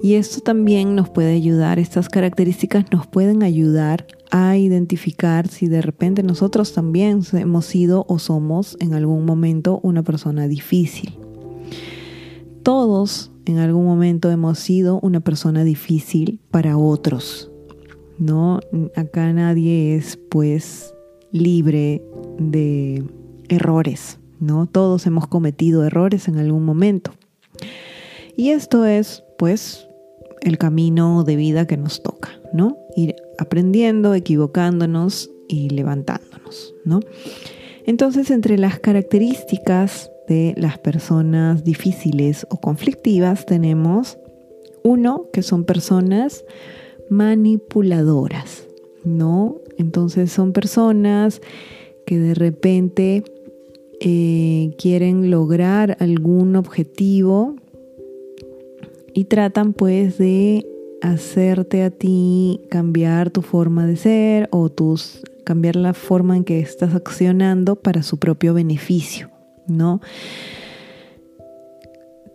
Y 0.00 0.14
esto 0.14 0.40
también 0.40 0.94
nos 0.94 1.08
puede 1.08 1.32
ayudar, 1.32 1.78
estas 1.78 2.08
características 2.08 2.84
nos 2.92 3.06
pueden 3.06 3.42
ayudar 3.42 4.06
a 4.30 4.56
identificar 4.56 5.48
si 5.48 5.66
de 5.66 5.82
repente 5.82 6.22
nosotros 6.22 6.72
también 6.72 7.22
hemos 7.32 7.66
sido 7.66 8.04
o 8.08 8.18
somos 8.18 8.76
en 8.80 8.94
algún 8.94 9.24
momento 9.24 9.80
una 9.82 10.02
persona 10.02 10.46
difícil. 10.46 11.18
Todos 12.62 13.32
en 13.46 13.58
algún 13.58 13.86
momento 13.86 14.30
hemos 14.30 14.58
sido 14.58 15.00
una 15.00 15.20
persona 15.20 15.64
difícil 15.64 16.38
para 16.50 16.76
otros. 16.76 17.50
¿No? 18.18 18.60
Acá 18.96 19.32
nadie 19.32 19.94
es 19.94 20.18
pues 20.28 20.92
libre 21.32 22.02
de 22.38 23.04
errores, 23.48 24.17
¿no? 24.40 24.66
Todos 24.66 25.06
hemos 25.06 25.26
cometido 25.26 25.84
errores 25.84 26.28
en 26.28 26.38
algún 26.38 26.64
momento. 26.64 27.12
Y 28.36 28.50
esto 28.50 28.84
es 28.84 29.24
pues 29.38 29.88
el 30.42 30.58
camino 30.58 31.24
de 31.24 31.36
vida 31.36 31.66
que 31.66 31.76
nos 31.76 32.02
toca, 32.02 32.30
¿no? 32.52 32.76
Ir 32.96 33.16
aprendiendo, 33.38 34.14
equivocándonos 34.14 35.30
y 35.48 35.70
levantándonos, 35.70 36.74
¿no? 36.84 37.00
Entonces, 37.86 38.30
entre 38.30 38.58
las 38.58 38.78
características 38.80 40.10
de 40.28 40.54
las 40.56 40.78
personas 40.78 41.64
difíciles 41.64 42.46
o 42.50 42.60
conflictivas 42.60 43.46
tenemos 43.46 44.18
uno 44.84 45.26
que 45.32 45.42
son 45.42 45.64
personas 45.64 46.44
manipuladoras, 47.08 48.66
¿no? 49.04 49.56
Entonces 49.78 50.30
son 50.30 50.52
personas 50.52 51.40
que 52.04 52.18
de 52.18 52.34
repente 52.34 53.24
eh, 54.00 54.74
quieren 54.78 55.30
lograr 55.30 55.96
algún 56.00 56.56
objetivo 56.56 57.56
y 59.14 59.24
tratan 59.24 59.72
pues 59.72 60.18
de 60.18 60.66
hacerte 61.02 61.82
a 61.82 61.90
ti 61.90 62.60
cambiar 62.70 63.30
tu 63.30 63.42
forma 63.42 63.86
de 63.86 63.96
ser 63.96 64.48
o 64.52 64.68
tus 64.68 65.22
cambiar 65.44 65.76
la 65.76 65.94
forma 65.94 66.36
en 66.36 66.44
que 66.44 66.60
estás 66.60 66.94
accionando 66.94 67.76
para 67.76 68.02
su 68.02 68.18
propio 68.18 68.52
beneficio. 68.54 69.30
¿no? 69.68 70.00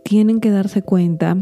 Tienen 0.04 0.40
que 0.40 0.50
darse 0.50 0.82
cuenta 0.82 1.38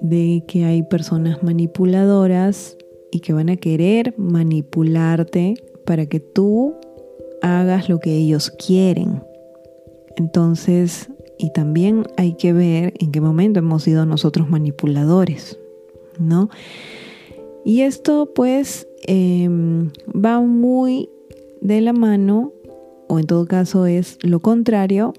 de 0.00 0.44
que 0.46 0.64
hay 0.64 0.82
personas 0.82 1.42
manipuladoras 1.42 2.76
y 3.10 3.20
que 3.20 3.32
van 3.32 3.48
a 3.48 3.56
querer 3.56 4.14
manipularte 4.18 5.54
para 5.84 6.06
que 6.06 6.20
tú 6.20 6.74
hagas 7.42 7.88
lo 7.88 7.98
que 8.00 8.16
ellos 8.16 8.50
quieren. 8.50 9.22
Entonces, 10.16 11.08
y 11.38 11.50
también 11.50 12.06
hay 12.16 12.34
que 12.34 12.52
ver 12.52 12.94
en 12.98 13.12
qué 13.12 13.20
momento 13.20 13.58
hemos 13.58 13.82
sido 13.82 14.06
nosotros 14.06 14.48
manipuladores, 14.48 15.58
¿no? 16.18 16.48
Y 17.64 17.82
esto 17.82 18.30
pues 18.34 18.86
em, 19.06 19.90
va 20.12 20.40
muy 20.40 21.08
de 21.60 21.80
la 21.80 21.92
mano 21.92 22.52
o 23.08 23.18
en 23.18 23.26
todo 23.26 23.46
caso 23.46 23.86
es 23.86 24.18
lo 24.22 24.40
contrario 24.40 25.12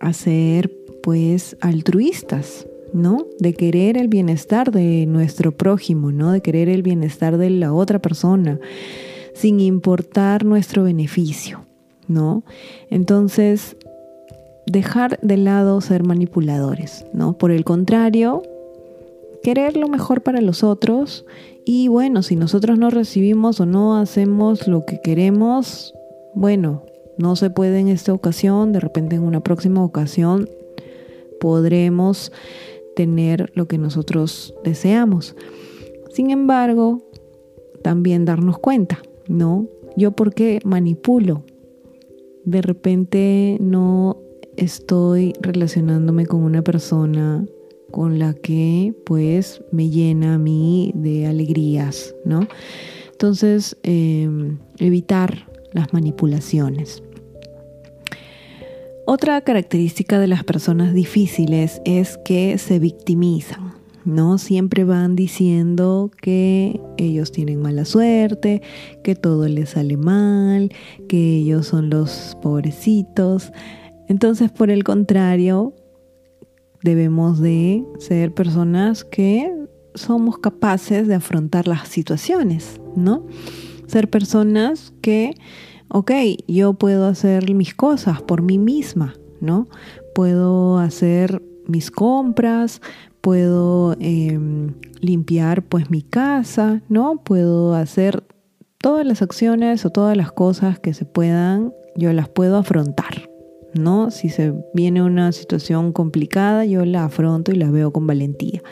a 0.00 0.12
ser 0.12 0.72
pues 1.02 1.56
altruistas, 1.60 2.66
¿no? 2.92 3.26
De 3.38 3.54
querer 3.54 3.96
el 3.96 4.08
bienestar 4.08 4.72
de 4.72 5.06
nuestro 5.06 5.52
prójimo, 5.52 6.12
¿no? 6.12 6.32
De 6.32 6.40
querer 6.40 6.68
el 6.68 6.82
bienestar 6.82 7.38
de 7.38 7.50
la 7.50 7.72
otra 7.72 8.00
persona, 8.00 8.58
sin 9.36 9.60
importar 9.60 10.46
nuestro 10.46 10.84
beneficio, 10.84 11.66
¿no? 12.08 12.42
Entonces, 12.88 13.76
dejar 14.66 15.20
de 15.20 15.36
lado 15.36 15.80
ser 15.82 16.04
manipuladores, 16.04 17.04
¿no? 17.12 17.36
Por 17.36 17.50
el 17.50 17.62
contrario, 17.64 18.42
querer 19.42 19.76
lo 19.76 19.88
mejor 19.88 20.22
para 20.22 20.40
los 20.40 20.64
otros 20.64 21.26
y 21.66 21.88
bueno, 21.88 22.22
si 22.22 22.34
nosotros 22.34 22.78
no 22.78 22.88
recibimos 22.88 23.60
o 23.60 23.66
no 23.66 23.98
hacemos 23.98 24.66
lo 24.68 24.86
que 24.86 25.00
queremos, 25.02 25.92
bueno, 26.34 26.84
no 27.18 27.36
se 27.36 27.50
puede 27.50 27.78
en 27.78 27.88
esta 27.88 28.14
ocasión, 28.14 28.72
de 28.72 28.80
repente 28.80 29.16
en 29.16 29.22
una 29.22 29.40
próxima 29.40 29.84
ocasión 29.84 30.48
podremos 31.40 32.32
tener 32.94 33.52
lo 33.54 33.68
que 33.68 33.76
nosotros 33.76 34.54
deseamos. 34.64 35.36
Sin 36.10 36.30
embargo, 36.30 37.02
también 37.82 38.24
darnos 38.24 38.58
cuenta, 38.58 38.98
¿no? 39.28 39.66
Yo 39.96 40.12
por 40.12 40.34
qué 40.34 40.60
manipulo. 40.64 41.44
De 42.44 42.62
repente 42.62 43.58
no 43.60 44.18
estoy 44.56 45.34
relacionándome 45.40 46.26
con 46.26 46.42
una 46.42 46.62
persona 46.62 47.44
con 47.90 48.18
la 48.18 48.34
que 48.34 48.94
pues 49.04 49.62
me 49.72 49.90
llena 49.90 50.34
a 50.34 50.38
mí 50.38 50.92
de 50.94 51.26
alegrías, 51.26 52.14
¿no? 52.24 52.46
Entonces, 53.12 53.76
em, 53.82 54.58
evitar 54.78 55.50
las 55.72 55.92
manipulaciones. 55.92 57.02
Otra 59.06 59.40
característica 59.40 60.18
de 60.18 60.26
las 60.26 60.42
personas 60.42 60.92
difíciles 60.92 61.80
es 61.84 62.18
que 62.24 62.58
se 62.58 62.78
victimizan, 62.78 63.74
¿no? 64.06 64.38
Siempre 64.38 64.84
van 64.84 65.16
diciendo 65.16 66.10
que 66.22 66.80
ellos 66.96 67.32
tienen 67.32 67.60
mala 67.60 67.84
suerte, 67.84 68.62
que 69.04 69.14
todo 69.14 69.46
les 69.48 69.70
sale 69.70 69.96
mal, 69.96 70.72
que 71.08 71.36
ellos 71.36 71.66
son 71.66 71.90
los 71.90 72.36
pobrecitos. 72.40 73.52
Entonces, 74.08 74.50
por 74.50 74.70
el 74.70 74.84
contrario, 74.84 75.74
debemos 76.82 77.40
de 77.40 77.84
ser 77.98 78.32
personas 78.32 79.04
que 79.04 79.52
somos 79.94 80.38
capaces 80.38 81.08
de 81.08 81.16
afrontar 81.16 81.68
las 81.68 81.88
situaciones, 81.88 82.80
¿no? 82.94 83.26
Ser 83.86 84.08
personas 84.08 84.94
que 85.02 85.34
ok, 85.88 86.12
yo 86.46 86.74
puedo 86.74 87.06
hacer 87.06 87.54
mis 87.54 87.74
cosas 87.74 88.22
por 88.22 88.42
mí 88.42 88.58
misma, 88.58 89.14
¿no? 89.40 89.68
Puedo 90.14 90.78
hacer 90.78 91.42
mis 91.66 91.90
compras, 91.90 92.80
puedo 93.26 93.96
em, 93.98 94.74
limpiar 95.00 95.64
pues 95.64 95.90
mi 95.90 96.00
casa, 96.00 96.82
¿no? 96.88 97.24
Puedo 97.24 97.74
hacer 97.74 98.22
todas 98.78 99.04
las 99.04 99.20
acciones 99.20 99.84
o 99.84 99.90
todas 99.90 100.16
las 100.16 100.30
cosas 100.30 100.78
que 100.78 100.94
se 100.94 101.06
puedan, 101.06 101.74
yo 101.96 102.12
las 102.12 102.28
puedo 102.28 102.56
afrontar, 102.56 103.28
¿no? 103.74 104.12
Si 104.12 104.28
se 104.28 104.54
viene 104.74 105.02
una 105.02 105.32
situación 105.32 105.90
complicada, 105.92 106.66
yo 106.66 106.84
la 106.84 107.06
afronto 107.06 107.50
y 107.50 107.56
la 107.56 107.68
veo 107.68 107.92
con 107.92 108.06
valentía. 108.06 108.62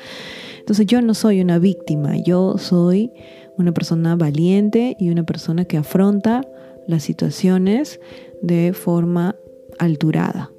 Entonces 0.60 0.86
yo 0.86 1.02
no 1.02 1.14
soy 1.14 1.40
una 1.40 1.58
víctima, 1.58 2.16
yo 2.16 2.56
soy 2.56 3.10
una 3.58 3.72
persona 3.72 4.14
valiente 4.14 4.96
y 5.00 5.10
una 5.10 5.24
persona 5.24 5.64
que 5.64 5.78
afronta 5.78 6.42
las 6.86 7.02
situaciones 7.02 7.98
de 8.40 8.72
forma 8.72 9.34
alturada, 9.80 10.52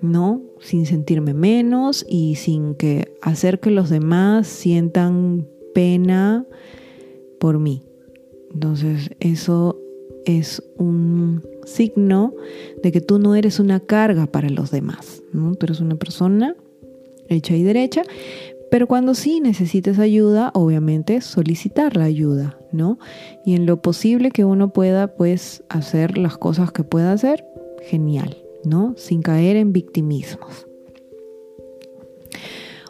¿no? 0.00 0.40
Sin 0.62 0.86
sentirme 0.86 1.34
menos 1.34 2.06
y 2.08 2.36
sin 2.36 2.74
que 2.74 3.14
hacer 3.20 3.60
que 3.60 3.70
los 3.70 3.90
demás 3.90 4.46
sientan 4.46 5.46
pena 5.74 6.46
por 7.40 7.58
mí. 7.58 7.82
Entonces 8.54 9.10
eso 9.20 9.78
es 10.24 10.62
un 10.78 11.42
signo 11.64 12.32
de 12.82 12.92
que 12.92 13.00
tú 13.00 13.18
no 13.18 13.34
eres 13.34 13.58
una 13.60 13.80
carga 13.80 14.26
para 14.26 14.48
los 14.48 14.70
demás, 14.70 15.22
¿no? 15.32 15.54
Tú 15.54 15.66
eres 15.66 15.80
una 15.80 15.96
persona 15.96 16.54
hecha 17.28 17.56
y 17.56 17.62
derecha, 17.62 18.02
pero 18.70 18.86
cuando 18.86 19.14
sí 19.14 19.40
necesites 19.40 19.98
ayuda, 19.98 20.50
obviamente 20.54 21.20
solicitar 21.20 21.96
la 21.96 22.04
ayuda, 22.04 22.58
¿no? 22.72 22.98
Y 23.44 23.54
en 23.54 23.66
lo 23.66 23.82
posible 23.82 24.30
que 24.30 24.44
uno 24.44 24.72
pueda, 24.72 25.14
pues, 25.14 25.62
hacer 25.68 26.16
las 26.16 26.38
cosas 26.38 26.72
que 26.72 26.84
pueda 26.84 27.12
hacer, 27.12 27.44
genial, 27.82 28.41
Sin 28.96 29.22
caer 29.22 29.56
en 29.56 29.72
victimismos. 29.72 30.66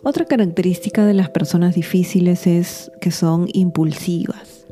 Otra 0.02 0.24
característica 0.24 1.06
de 1.06 1.14
las 1.14 1.30
personas 1.30 1.74
difíciles 1.74 2.46
es 2.46 2.90
que 3.00 3.10
son 3.10 3.48
impulsivas. 3.52 4.66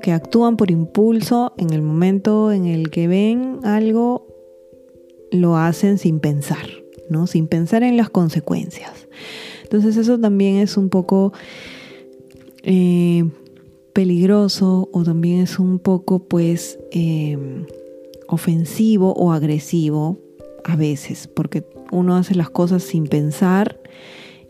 Que 0.00 0.12
actúan 0.12 0.56
por 0.56 0.70
impulso 0.70 1.52
en 1.58 1.72
el 1.72 1.82
momento 1.82 2.52
en 2.52 2.66
el 2.66 2.90
que 2.90 3.08
ven 3.08 3.58
algo, 3.64 4.28
lo 5.32 5.56
hacen 5.56 5.98
sin 5.98 6.20
pensar. 6.20 6.66
Sin 7.26 7.48
pensar 7.48 7.82
en 7.82 7.96
las 7.96 8.10
consecuencias. 8.10 9.08
Entonces 9.62 9.96
eso 9.96 10.18
también 10.18 10.56
es 10.56 10.76
un 10.76 10.88
poco 10.88 11.32
eh, 12.62 13.24
peligroso 13.92 14.88
o 14.92 15.02
también 15.02 15.40
es 15.40 15.58
un 15.58 15.78
poco 15.78 16.20
pues 16.20 16.78
em, 16.90 17.66
ofensivo 18.28 19.12
o 19.14 19.32
agresivo 19.32 20.18
a 20.66 20.76
veces, 20.76 21.28
porque 21.28 21.64
uno 21.92 22.16
hace 22.16 22.34
las 22.34 22.50
cosas 22.50 22.82
sin 22.82 23.06
pensar 23.06 23.80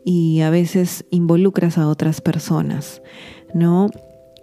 y 0.04 0.40
a 0.40 0.50
veces 0.50 1.04
involucras 1.10 1.78
a 1.78 1.88
otras 1.88 2.20
personas, 2.20 3.02
¿no? 3.54 3.90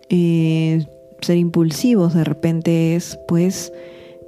Eh, 0.09 0.85
ser 1.21 1.37
impulsivos 1.37 2.13
de 2.13 2.25
repente 2.25 2.95
es 2.95 3.17
pues 3.27 3.71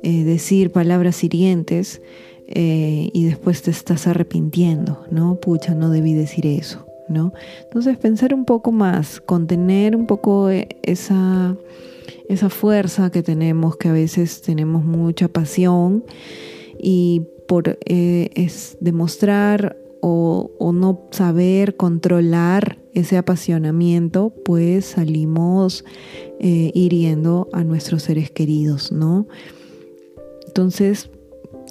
eh, 0.01 0.23
decir 0.23 0.71
palabras 0.71 1.23
hirientes 1.23 2.01
eh, 2.47 3.09
y 3.13 3.25
después 3.25 3.61
te 3.61 3.71
estás 3.71 4.07
arrepintiendo, 4.07 5.05
¿no? 5.11 5.35
Pucha, 5.35 5.75
no 5.75 5.89
debí 5.89 6.13
decir 6.13 6.47
eso, 6.47 6.85
¿no? 7.09 7.33
Entonces 7.63 7.97
pensar 7.97 8.33
un 8.33 8.45
poco 8.45 8.71
más, 8.71 9.19
contener 9.19 9.95
un 9.95 10.07
poco 10.07 10.49
esa, 10.49 11.57
esa 12.29 12.49
fuerza 12.49 13.11
que 13.11 13.23
tenemos, 13.23 13.77
que 13.77 13.89
a 13.89 13.93
veces 13.93 14.41
tenemos 14.41 14.83
mucha 14.85 15.27
pasión 15.27 16.05
y 16.81 17.23
por 17.47 17.77
eh, 17.85 18.47
demostrar 18.79 19.77
o, 20.01 20.51
o, 20.59 20.71
no 20.71 21.07
saber 21.11 21.75
controlar 21.75 22.77
ese 22.93 23.17
apasionamiento, 23.17 24.33
pues 24.45 24.85
salimos 24.85 25.83
hiriendo 26.39 27.49
a 27.53 27.63
nuestros 27.63 28.03
seres 28.03 28.29
queridos, 28.29 28.91
¿no? 28.91 29.27
Entonces, 30.45 31.09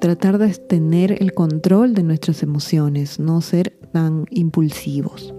tratar 0.01 0.37
de 0.39 0.53
tener 0.55 1.23
el 1.23 1.33
control 1.33 1.95
de 1.95 2.03
nuestras 2.03 2.43
emociones, 2.43 3.19
no 3.19 3.41
ser 3.41 3.71
tan 3.93 4.27
impulsivos. 4.31 5.35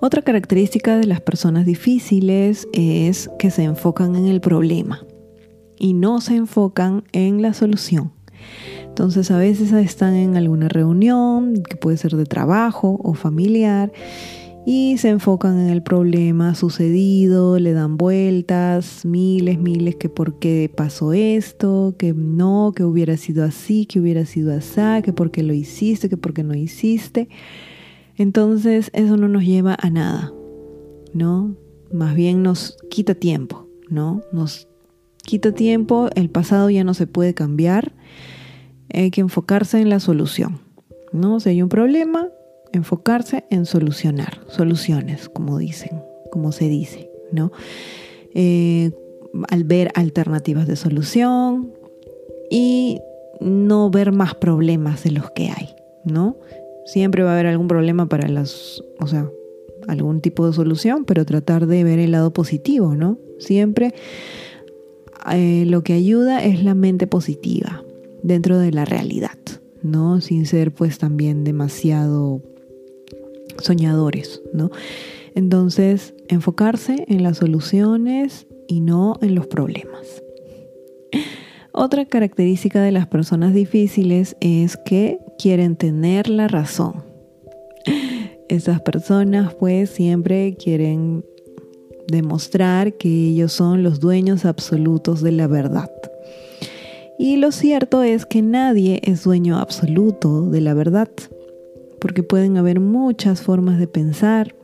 Otra 0.00 0.20
característica 0.20 0.98
de 0.98 1.06
las 1.06 1.22
personas 1.22 1.64
difíciles 1.64 2.68
es 2.72 3.30
que 3.38 3.50
se 3.50 3.64
enfocan 3.64 4.14
en 4.14 4.26
el 4.26 4.42
problema 4.42 5.06
y 5.78 5.94
no 5.94 6.20
se 6.20 6.36
enfocan 6.36 7.04
en 7.12 7.40
la 7.40 7.54
solución. 7.54 8.12
Entonces 8.86 9.30
a 9.30 9.38
veces 9.38 9.72
están 9.72 10.14
en 10.14 10.36
alguna 10.36 10.68
reunión, 10.68 11.62
que 11.62 11.76
puede 11.76 11.96
ser 11.96 12.16
de 12.16 12.24
trabajo 12.24 12.98
o 13.02 13.14
familiar, 13.14 13.92
y 14.68 14.98
se 14.98 15.10
enfocan 15.10 15.60
en 15.60 15.68
el 15.68 15.80
problema 15.80 16.56
sucedido, 16.56 17.60
le 17.60 17.72
dan 17.72 17.96
vueltas, 17.96 19.04
miles, 19.04 19.60
miles, 19.60 19.94
que 19.94 20.08
por 20.08 20.40
qué 20.40 20.68
pasó 20.74 21.12
esto, 21.12 21.94
que 21.96 22.12
no, 22.14 22.72
que 22.74 22.82
hubiera 22.82 23.16
sido 23.16 23.44
así, 23.44 23.86
que 23.86 24.00
hubiera 24.00 24.26
sido 24.26 24.52
así, 24.52 25.02
que 25.04 25.12
por 25.12 25.30
qué 25.30 25.44
lo 25.44 25.54
hiciste, 25.54 26.08
que 26.08 26.16
por 26.16 26.34
qué 26.34 26.42
no 26.42 26.54
hiciste. 26.54 27.28
Entonces 28.16 28.90
eso 28.92 29.16
no 29.16 29.28
nos 29.28 29.44
lleva 29.44 29.76
a 29.80 29.88
nada, 29.88 30.32
¿no? 31.12 31.54
Más 31.92 32.16
bien 32.16 32.42
nos 32.42 32.76
quita 32.90 33.14
tiempo, 33.14 33.68
¿no? 33.88 34.22
Nos 34.32 34.66
quita 35.22 35.52
tiempo, 35.52 36.08
el 36.16 36.28
pasado 36.28 36.70
ya 36.70 36.82
no 36.82 36.94
se 36.94 37.06
puede 37.06 37.34
cambiar, 37.34 37.92
hay 38.92 39.10
que 39.10 39.20
enfocarse 39.20 39.80
en 39.80 39.88
la 39.88 40.00
solución, 40.00 40.60
¿no? 41.12 41.40
Si 41.40 41.50
hay 41.50 41.62
un 41.62 41.68
problema, 41.68 42.28
enfocarse 42.72 43.44
en 43.50 43.66
solucionar, 43.66 44.40
soluciones, 44.48 45.28
como 45.28 45.58
dicen, 45.58 46.02
como 46.30 46.52
se 46.52 46.68
dice, 46.68 47.10
¿no? 47.32 47.52
Eh, 48.34 48.92
al 49.50 49.64
ver 49.64 49.90
alternativas 49.94 50.66
de 50.66 50.76
solución 50.76 51.72
y 52.50 53.00
no 53.40 53.90
ver 53.90 54.12
más 54.12 54.34
problemas 54.34 55.02
de 55.04 55.10
los 55.10 55.30
que 55.30 55.50
hay, 55.50 55.74
¿no? 56.04 56.36
Siempre 56.86 57.22
va 57.22 57.30
a 57.30 57.34
haber 57.34 57.46
algún 57.46 57.68
problema 57.68 58.08
para 58.08 58.28
las, 58.28 58.82
o 59.00 59.06
sea, 59.06 59.28
algún 59.88 60.20
tipo 60.20 60.46
de 60.46 60.52
solución, 60.52 61.04
pero 61.04 61.24
tratar 61.24 61.66
de 61.66 61.84
ver 61.84 61.98
el 61.98 62.12
lado 62.12 62.32
positivo, 62.32 62.94
¿no? 62.94 63.18
Siempre 63.38 63.94
eh, 65.32 65.64
lo 65.66 65.82
que 65.82 65.92
ayuda 65.92 66.42
es 66.44 66.62
la 66.62 66.74
mente 66.74 67.06
positiva 67.06 67.82
dentro 68.22 68.58
de 68.58 68.72
la 68.72 68.84
realidad, 68.84 69.38
¿no? 69.82 70.20
Sin 70.20 70.46
ser 70.46 70.72
pues 70.72 70.98
también 70.98 71.44
demasiado 71.44 72.42
soñadores, 73.58 74.42
¿no? 74.52 74.70
Entonces, 75.34 76.14
enfocarse 76.28 77.04
en 77.08 77.22
las 77.22 77.38
soluciones 77.38 78.46
y 78.68 78.80
no 78.80 79.16
en 79.20 79.34
los 79.34 79.46
problemas. 79.46 80.22
Otra 81.72 82.06
característica 82.06 82.80
de 82.80 82.90
las 82.90 83.06
personas 83.06 83.52
difíciles 83.52 84.34
es 84.40 84.78
que 84.78 85.18
quieren 85.38 85.76
tener 85.76 86.28
la 86.28 86.48
razón. 86.48 87.04
Esas 88.48 88.80
personas 88.80 89.54
pues 89.54 89.90
siempre 89.90 90.56
quieren 90.56 91.22
demostrar 92.08 92.94
que 92.94 93.08
ellos 93.08 93.52
son 93.52 93.82
los 93.82 94.00
dueños 94.00 94.46
absolutos 94.46 95.20
de 95.20 95.32
la 95.32 95.48
verdad. 95.48 95.90
Y 97.18 97.36
lo 97.36 97.52
cierto 97.52 98.02
es 98.02 98.26
que 98.26 98.42
nadie 98.42 99.00
es 99.04 99.24
dueño 99.24 99.58
absoluto 99.58 100.48
de 100.50 100.60
la 100.60 100.74
verdad 100.74 101.08
porque 102.00 102.22
pueden 102.22 102.56
haber 102.56 102.80
muchas 102.80 103.42
formas 103.42 103.78
de 103.78 103.86
pensar 103.86 104.54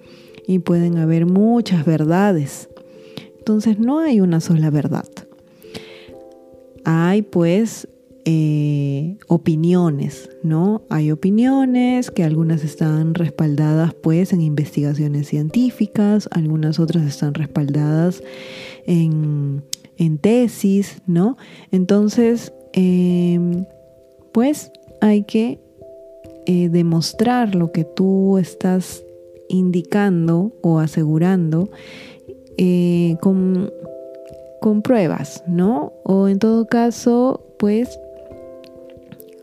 y 0.47 0.59
pueden 0.59 0.99
haber 0.99 1.27
muchas 1.27 1.85
verdades. 1.85 2.69
Entonces 3.39 3.79
no 3.79 3.99
hay 3.99 4.21
una 4.21 4.41
sola 4.41 4.71
verdad. 4.71 5.09
Hay 6.85 7.23
pues 7.23 7.89
eh, 8.25 9.17
opiniones, 9.27 10.31
¿no? 10.45 10.83
Hay 10.89 11.11
opiniones 11.11 12.11
que 12.11 12.23
algunas 12.23 12.63
están 12.63 13.15
respaldadas 13.15 13.95
pues 13.95 14.33
en 14.33 14.41
investigaciones 14.41 15.27
científicas, 15.27 16.29
algunas 16.31 16.79
otras 16.79 17.05
están 17.05 17.35
respaldadas 17.35 18.23
en, 18.87 19.65
tesis, 20.19 21.03
¿no? 21.07 21.37
Entonces, 21.71 22.53
em, 22.73 23.65
pues 24.33 24.73
hay 25.01 25.23
que 25.23 25.61
eh, 26.47 26.69
demostrar 26.69 27.55
lo 27.55 27.71
que 27.71 27.85
tú 27.85 28.39
estás 28.39 29.05
indicando 29.49 30.53
o 30.63 30.79
asegurando 30.79 31.71
eh, 32.57 33.17
con, 33.21 33.71
con 34.61 34.83
pruebas, 34.83 35.45
¿no? 35.47 35.93
O 36.05 36.29
en 36.29 36.39
todo 36.39 36.67
caso, 36.67 37.41
pues 37.59 37.99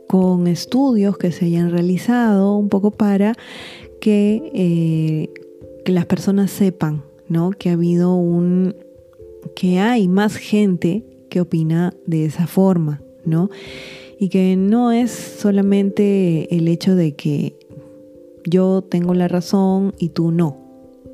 con 0.07 0.47
estudios 0.47 1.17
que 1.17 1.31
se 1.31 1.45
hayan 1.45 1.69
realizado 1.69 2.57
un 2.57 2.67
poco 2.67 2.89
para 2.89 3.33
que, 4.01 4.51
eh, 4.55 5.29
que 5.85 5.91
las 5.91 6.05
personas 6.05 6.49
sepan, 6.49 7.03
¿no? 7.27 7.51
Que 7.51 7.69
ha 7.69 7.73
habido 7.73 8.15
un, 8.15 8.75
que 9.55 9.79
hay 9.79 10.07
más 10.07 10.35
gente 10.35 11.05
que 11.29 11.41
opina 11.41 11.93
de 12.05 12.25
esa 12.25 12.47
forma, 12.47 13.01
¿no? 13.25 13.49
y 14.19 14.27
que 14.27 14.57
no 14.57 14.91
es 14.91 15.11
solamente 15.11 16.53
el 16.53 16.67
hecho 16.67 16.93
de 16.93 17.15
que 17.15 17.57
yo 18.43 18.81
tengo 18.81 19.13
la 19.13 19.29
razón 19.29 19.93
y 19.97 20.09
tú 20.09 20.31
no, 20.31 20.57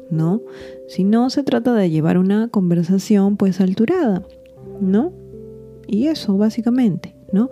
¿no? 0.10 0.42
Si 0.88 1.04
no 1.04 1.30
se 1.30 1.44
trata 1.44 1.76
de 1.76 1.92
llevar 1.92 2.18
una 2.18 2.48
conversación 2.48 3.38
pues 3.38 3.62
alturada, 3.62 4.24
¿no? 4.82 5.14
Y 5.86 6.08
eso 6.08 6.36
básicamente, 6.36 7.16
¿no? 7.32 7.52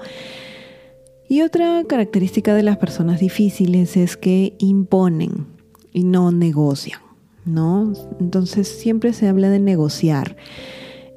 Y 1.30 1.44
otra 1.44 1.84
característica 1.88 2.56
de 2.56 2.64
las 2.64 2.78
personas 2.78 3.20
difíciles 3.20 3.96
es 3.96 4.18
que 4.18 4.56
imponen 4.58 5.46
y 5.92 6.04
no 6.04 6.32
negocian, 6.32 7.00
¿no? 7.46 7.94
Entonces 8.20 8.68
siempre 8.68 9.14
se 9.14 9.28
habla 9.28 9.50
de 9.50 9.60
negociar. 9.60 10.36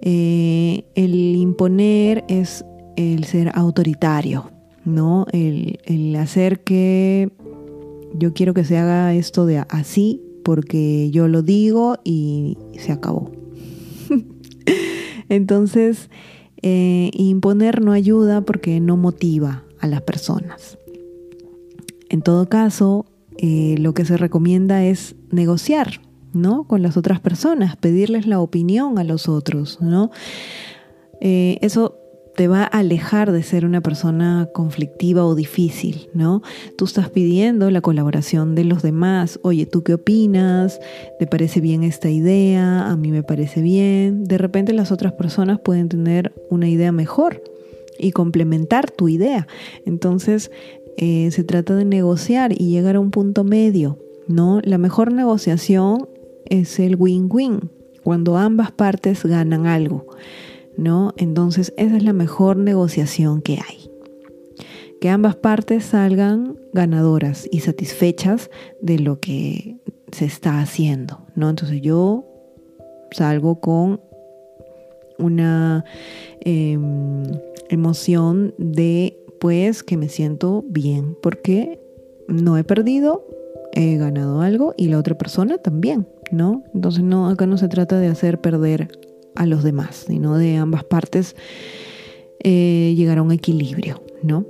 Eh, 0.02 0.84
el 0.94 1.14
imponer 1.36 2.24
es 2.28 2.64
el 2.96 3.24
ser 3.24 3.50
autoritario, 3.54 4.50
¿no? 4.84 5.26
El, 5.32 6.16
hacer 6.16 6.60
que 6.60 7.30
yo 8.14 8.32
quiero 8.32 8.54
que 8.54 8.64
se 8.64 8.78
haga 8.78 9.14
esto 9.14 9.46
de 9.46 9.58
así 9.68 10.22
porque 10.44 11.10
yo 11.10 11.28
lo 11.28 11.42
digo 11.42 11.98
y 12.04 12.56
se 12.78 12.92
acabó. 12.92 13.30
Entonces, 15.28 16.08
eh, 16.62 17.10
imponer 17.12 17.82
no 17.82 17.92
ayuda 17.92 18.40
porque 18.40 18.80
no 18.80 18.96
motiva 18.96 19.64
a 19.80 19.86
las 19.86 20.02
personas. 20.02 20.78
En 22.08 22.22
todo 22.22 22.48
caso, 22.48 23.06
eh, 23.38 23.76
lo 23.78 23.92
que 23.92 24.04
se 24.04 24.16
recomienda 24.16 24.84
es 24.84 25.16
negociar, 25.30 26.00
¿no? 26.36 26.64
Con 26.64 26.82
las 26.82 26.96
otras 26.96 27.20
personas, 27.20 27.76
pedirles 27.76 28.26
la 28.26 28.40
opinión 28.40 28.98
a 28.98 29.04
los 29.04 29.28
otros, 29.28 29.80
¿no? 29.80 30.10
Eh, 31.20 31.58
eso 31.62 31.98
te 32.36 32.48
va 32.48 32.62
a 32.62 32.66
alejar 32.66 33.32
de 33.32 33.42
ser 33.42 33.64
una 33.64 33.80
persona 33.80 34.48
conflictiva 34.52 35.24
o 35.24 35.34
difícil, 35.34 36.08
¿no? 36.12 36.42
Tú 36.76 36.84
estás 36.84 37.08
pidiendo 37.08 37.70
la 37.70 37.80
colaboración 37.80 38.54
de 38.54 38.64
los 38.64 38.82
demás. 38.82 39.40
Oye, 39.42 39.64
¿tú 39.64 39.82
qué 39.82 39.94
opinas? 39.94 40.78
¿Te 41.18 41.26
parece 41.26 41.60
bien 41.60 41.82
esta 41.82 42.10
idea? 42.10 42.88
A 42.88 42.96
mí 42.96 43.10
me 43.10 43.22
parece 43.22 43.62
bien. 43.62 44.24
De 44.24 44.36
repente 44.36 44.74
las 44.74 44.92
otras 44.92 45.14
personas 45.14 45.58
pueden 45.60 45.88
tener 45.88 46.34
una 46.50 46.68
idea 46.68 46.92
mejor 46.92 47.42
y 47.98 48.12
complementar 48.12 48.90
tu 48.90 49.08
idea. 49.08 49.46
Entonces, 49.86 50.50
eh, 50.98 51.30
se 51.30 51.42
trata 51.42 51.74
de 51.74 51.86
negociar 51.86 52.52
y 52.52 52.70
llegar 52.70 52.96
a 52.96 53.00
un 53.00 53.10
punto 53.10 53.44
medio, 53.44 53.98
¿no? 54.28 54.60
La 54.62 54.76
mejor 54.76 55.12
negociación 55.12 56.08
es 56.50 56.78
el 56.78 56.96
win-win, 56.96 57.70
cuando 58.02 58.36
ambas 58.36 58.72
partes 58.72 59.24
ganan 59.24 59.66
algo. 59.66 60.06
¿no? 60.76 61.14
Entonces 61.16 61.72
esa 61.76 61.96
es 61.96 62.02
la 62.02 62.12
mejor 62.12 62.56
negociación 62.56 63.42
que 63.42 63.54
hay. 63.54 63.90
Que 65.00 65.08
ambas 65.10 65.36
partes 65.36 65.84
salgan 65.84 66.58
ganadoras 66.72 67.48
y 67.50 67.60
satisfechas 67.60 68.50
de 68.80 68.98
lo 68.98 69.20
que 69.20 69.76
se 70.12 70.24
está 70.24 70.60
haciendo, 70.60 71.26
¿no? 71.34 71.50
Entonces 71.50 71.82
yo 71.82 72.24
salgo 73.10 73.60
con 73.60 74.00
una 75.18 75.84
em, 76.40 77.24
emoción 77.68 78.54
de 78.58 79.18
pues 79.38 79.82
que 79.82 79.96
me 79.96 80.08
siento 80.08 80.64
bien 80.68 81.16
porque 81.22 81.80
no 82.26 82.56
he 82.56 82.64
perdido, 82.64 83.26
he 83.72 83.96
ganado 83.98 84.40
algo 84.40 84.74
y 84.76 84.88
la 84.88 84.98
otra 84.98 85.16
persona 85.18 85.58
también, 85.58 86.06
¿no? 86.30 86.64
Entonces 86.74 87.02
no, 87.02 87.28
acá 87.28 87.46
no 87.46 87.58
se 87.58 87.68
trata 87.68 87.98
de 87.98 88.08
hacer 88.08 88.40
perder 88.40 88.88
a 89.34 89.46
los 89.46 89.62
demás, 89.62 90.04
sino 90.06 90.36
de 90.36 90.56
ambas 90.56 90.84
partes 90.84 91.36
eh, 92.40 92.94
llegar 92.96 93.18
a 93.18 93.22
un 93.22 93.32
equilibrio, 93.32 94.02
¿no? 94.22 94.46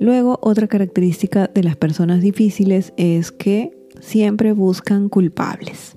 Luego, 0.00 0.38
otra 0.42 0.68
característica 0.68 1.50
de 1.52 1.64
las 1.64 1.76
personas 1.76 2.20
difíciles 2.20 2.92
es 2.96 3.32
que 3.32 3.72
siempre 4.00 4.52
buscan 4.52 5.08
culpables. 5.08 5.94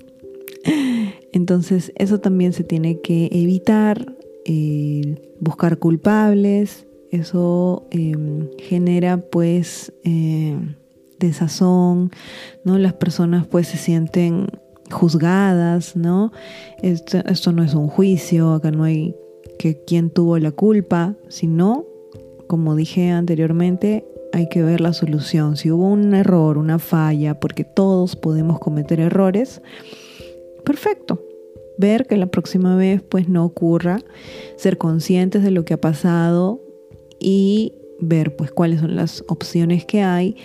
Entonces, 1.32 1.92
eso 1.96 2.18
también 2.18 2.52
se 2.52 2.64
tiene 2.64 3.00
que 3.00 3.28
evitar, 3.30 4.16
eh, 4.44 5.34
buscar 5.40 5.78
culpables. 5.78 6.86
Eso 7.10 7.86
em, 7.90 8.48
genera, 8.58 9.18
pues, 9.18 9.92
eh, 10.02 10.56
desazón, 11.28 12.10
¿no? 12.64 12.78
Las 12.78 12.94
personas, 12.94 13.46
pues, 13.46 13.68
se 13.68 13.76
sienten 13.76 14.46
juzgadas, 14.90 15.96
¿no? 15.96 16.32
Esto, 16.82 17.18
esto, 17.26 17.52
no 17.52 17.62
es 17.62 17.74
un 17.74 17.88
juicio, 17.88 18.52
acá 18.52 18.70
no 18.70 18.84
hay 18.84 19.16
que 19.58 19.82
quién 19.84 20.10
tuvo 20.10 20.38
la 20.38 20.52
culpa, 20.52 21.16
sino, 21.28 21.86
como 22.46 22.74
dije 22.74 23.10
anteriormente, 23.10 24.06
hay 24.32 24.48
que 24.48 24.62
ver 24.62 24.80
la 24.80 24.92
solución. 24.92 25.56
Si 25.56 25.70
hubo 25.70 25.88
un 25.88 26.14
error, 26.14 26.58
una 26.58 26.78
falla, 26.78 27.38
porque 27.38 27.64
todos 27.64 28.16
podemos 28.16 28.58
cometer 28.58 29.00
errores, 29.00 29.62
perfecto. 30.64 31.22
Ver 31.78 32.06
que 32.06 32.16
la 32.16 32.26
próxima 32.26 32.76
vez 32.76 33.02
pues 33.02 33.28
no 33.28 33.44
ocurra, 33.44 34.00
ser 34.56 34.78
conscientes 34.78 35.42
de 35.42 35.50
lo 35.50 35.64
que 35.64 35.74
ha 35.74 35.80
pasado 35.80 36.60
y 37.18 37.74
ver 38.00 38.36
pues 38.36 38.50
cuáles 38.50 38.80
son 38.80 38.96
las 38.96 39.24
opciones 39.28 39.84
que 39.84 40.02
hay 40.02 40.36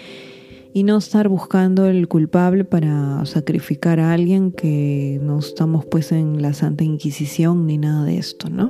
y 0.78 0.84
no 0.84 0.98
estar 0.98 1.28
buscando 1.28 1.88
el 1.88 2.08
culpable 2.08 2.64
para 2.64 3.26
sacrificar 3.26 4.00
a 4.00 4.14
alguien 4.14 4.52
que 4.52 5.20
no 5.24 5.40
estamos 5.40 5.88
pues 5.88 6.12
en 6.12 6.44
la 6.44 6.54
Santa 6.54 6.84
Inquisición 6.84 7.66
ni 7.66 7.80
nada 7.80 8.06
de 8.06 8.20
esto, 8.20 8.52
¿no? 8.52 8.68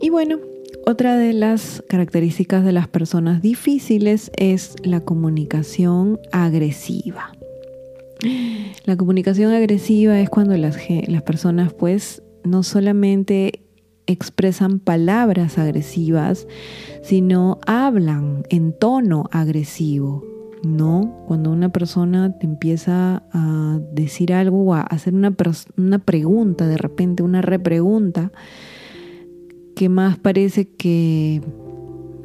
Y 0.00 0.08
bueno, 0.08 0.38
otra 0.86 1.18
de 1.18 1.34
las 1.34 1.84
características 1.90 2.64
de 2.64 2.72
las 2.72 2.88
personas 2.88 3.42
difíciles 3.42 4.30
es 4.38 4.76
la 4.82 5.00
comunicación 5.00 6.18
agresiva. 6.32 7.34
La 8.86 8.96
comunicación 8.96 9.52
agresiva 9.52 10.18
es 10.18 10.30
cuando 10.30 10.56
las, 10.56 10.78
las 11.06 11.22
personas 11.22 11.74
pues 11.74 12.22
no 12.44 12.62
solamente 12.62 13.63
expresan 14.06 14.78
palabras 14.78 15.58
agresivas, 15.58 16.46
sino 17.02 17.58
hablan 17.66 18.44
en 18.48 18.72
tono 18.78 19.24
agresivo. 19.30 20.24
¿no? 20.64 21.24
Cuando 21.26 21.50
una 21.50 21.68
persona 21.68 22.38
te 22.38 22.46
empieza 22.46 23.22
a 23.32 23.78
decir 23.92 24.32
algo 24.32 24.64
o 24.64 24.74
a 24.74 24.80
hacer 24.80 25.14
una, 25.14 25.34
una 25.76 25.98
pregunta, 25.98 26.66
de 26.66 26.78
repente 26.78 27.22
una 27.22 27.42
repregunta, 27.42 28.32
que 29.76 29.88
más 29.88 30.18
parece 30.18 30.68
que 30.68 31.42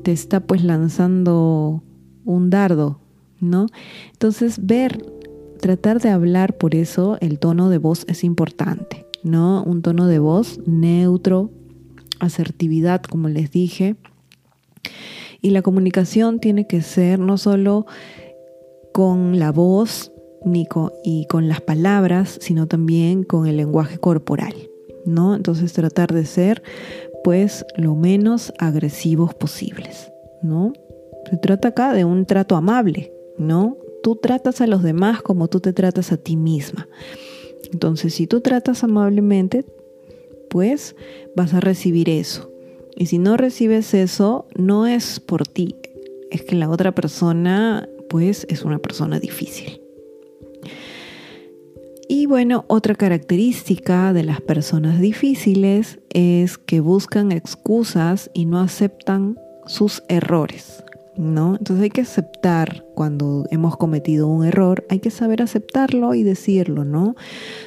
te 0.03 0.11
está 0.11 0.39
pues 0.39 0.63
lanzando 0.63 1.83
un 2.25 2.49
dardo, 2.49 2.99
¿no? 3.41 3.67
Entonces 4.11 4.65
ver, 4.65 5.03
tratar 5.59 5.99
de 5.99 6.09
hablar, 6.09 6.57
por 6.57 6.75
eso 6.75 7.17
el 7.21 7.39
tono 7.39 7.69
de 7.69 7.77
voz 7.77 8.05
es 8.07 8.23
importante, 8.23 9.05
¿no? 9.23 9.63
Un 9.63 9.81
tono 9.81 10.07
de 10.07 10.19
voz 10.19 10.59
neutro, 10.65 11.51
asertividad, 12.19 13.01
como 13.01 13.29
les 13.29 13.51
dije. 13.51 13.95
Y 15.41 15.51
la 15.51 15.61
comunicación 15.61 16.39
tiene 16.39 16.67
que 16.67 16.81
ser 16.81 17.19
no 17.19 17.37
solo 17.37 17.85
con 18.93 19.39
la 19.39 19.51
voz 19.51 20.11
ni 20.43 20.65
con, 20.65 20.91
y 21.03 21.25
con 21.27 21.47
las 21.47 21.61
palabras, 21.61 22.37
sino 22.41 22.67
también 22.67 23.23
con 23.23 23.47
el 23.47 23.57
lenguaje 23.57 23.97
corporal, 23.97 24.53
¿no? 25.05 25.35
Entonces 25.35 25.73
tratar 25.73 26.13
de 26.13 26.25
ser 26.25 26.63
pues 27.23 27.65
lo 27.75 27.95
menos 27.95 28.53
agresivos 28.57 29.33
posibles, 29.33 30.11
¿no? 30.41 30.73
Se 31.29 31.37
trata 31.37 31.69
acá 31.69 31.93
de 31.93 32.05
un 32.05 32.25
trato 32.25 32.55
amable, 32.55 33.13
¿no? 33.37 33.77
Tú 34.01 34.15
tratas 34.15 34.61
a 34.61 34.67
los 34.67 34.83
demás 34.83 35.21
como 35.21 35.47
tú 35.47 35.59
te 35.59 35.73
tratas 35.73 36.11
a 36.11 36.17
ti 36.17 36.37
misma. 36.37 36.87
Entonces, 37.71 38.13
si 38.13 38.25
tú 38.25 38.41
tratas 38.41 38.83
amablemente, 38.83 39.65
pues 40.49 40.95
vas 41.35 41.53
a 41.53 41.59
recibir 41.59 42.09
eso. 42.09 42.51
Y 42.95 43.05
si 43.05 43.17
no 43.17 43.37
recibes 43.37 43.93
eso, 43.93 44.47
no 44.55 44.87
es 44.87 45.19
por 45.19 45.47
ti, 45.47 45.75
es 46.31 46.43
que 46.43 46.55
la 46.55 46.69
otra 46.69 46.93
persona 46.93 47.87
pues 48.09 48.45
es 48.49 48.63
una 48.63 48.79
persona 48.79 49.19
difícil. 49.19 49.81
Y 52.11 52.25
bueno, 52.25 52.65
otra 52.67 52.95
característica 52.95 54.13
de 54.13 54.23
las 54.23 54.41
personas 54.41 54.99
difíciles 54.99 55.99
es 56.09 56.57
que 56.57 56.79
buscan 56.79 57.31
excusas 57.31 58.31
y 58.33 58.45
no 58.45 58.59
aceptan 58.59 59.37
sus 59.67 60.01
errores, 60.09 60.83
¿no? 61.15 61.55
Entonces 61.55 61.83
hay 61.83 61.91
que 61.91 62.01
aceptar 62.01 62.83
cuando 62.95 63.45
hemos 63.51 63.77
cometido 63.77 64.27
un 64.27 64.43
error, 64.43 64.85
hay 64.89 64.99
que 64.99 65.11
saber 65.11 65.43
aceptarlo 65.43 66.15
y 66.15 66.23
decirlo, 66.23 66.83
¿no? 66.83 67.15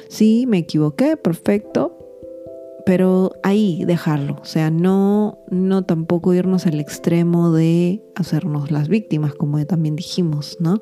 Sí, 0.09 0.43
me 0.45 0.57
equivoqué, 0.57 1.15
perfecto, 1.15 2.02
pero 2.85 3.31
ahí 3.43 3.83
dejarlo, 3.85 4.39
o 4.41 4.45
sea, 4.45 4.69
no, 4.69 5.39
no 5.49 5.83
tampoco 5.83 6.33
irnos 6.33 6.65
al 6.65 6.79
extremo 6.79 7.51
de 7.51 8.03
hacernos 8.15 8.71
las 8.71 8.89
víctimas, 8.89 9.33
como 9.35 9.63
también 9.65 9.95
dijimos, 9.95 10.57
¿no? 10.59 10.81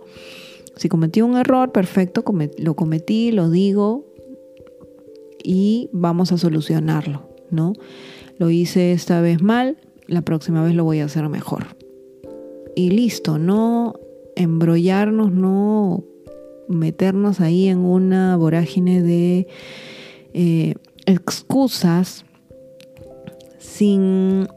Si 0.78 0.90
cometí 0.90 1.22
un 1.22 1.38
error, 1.38 1.72
perfecto, 1.72 2.24
lo 2.58 2.76
cometí, 2.76 3.32
lo 3.32 3.50
digo 3.50 4.06
y 5.44 5.90
vamos 5.92 6.32
a 6.32 6.38
solucionarlo, 6.38 7.30
¿no? 7.50 7.74
Lo 8.38 8.50
hice 8.50 8.94
esta 8.94 9.22
vez 9.22 9.42
mal, 9.42 9.78
la 10.08 10.24
próxima 10.24 10.64
vez 10.64 10.74
lo 10.74 10.84
voy 10.84 11.00
a 11.00 11.06
hacer 11.06 11.28
mejor. 11.30 11.76
Y 12.76 12.90
listo, 12.90 13.38
no 13.38 13.94
embrollarnos, 14.36 15.32
no 15.32 16.04
meternos 16.68 17.42
ahí 17.42 17.68
en 17.68 17.80
una 17.80 18.36
vorágine 18.38 19.04
de 19.04 19.48
eh, 20.34 20.76
excusas 21.12 22.26
sin, 23.58 24.47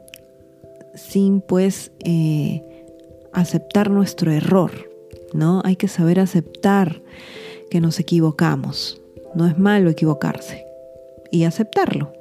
sin 0.93 1.41
pues 1.41 1.91
eh, 2.03 2.63
aceptar 3.33 3.89
nuestro 3.89 4.31
error, 4.31 4.71
¿no? 5.33 5.61
Hay 5.65 5.75
que 5.75 5.87
saber 5.87 6.19
aceptar 6.19 7.01
que 7.69 7.81
nos 7.81 7.99
equivocamos. 7.99 9.01
No 9.35 9.47
es 9.47 9.57
malo 9.57 9.89
equivocarse 9.89 10.65
y 11.31 11.43
aceptarlo. 11.43 12.13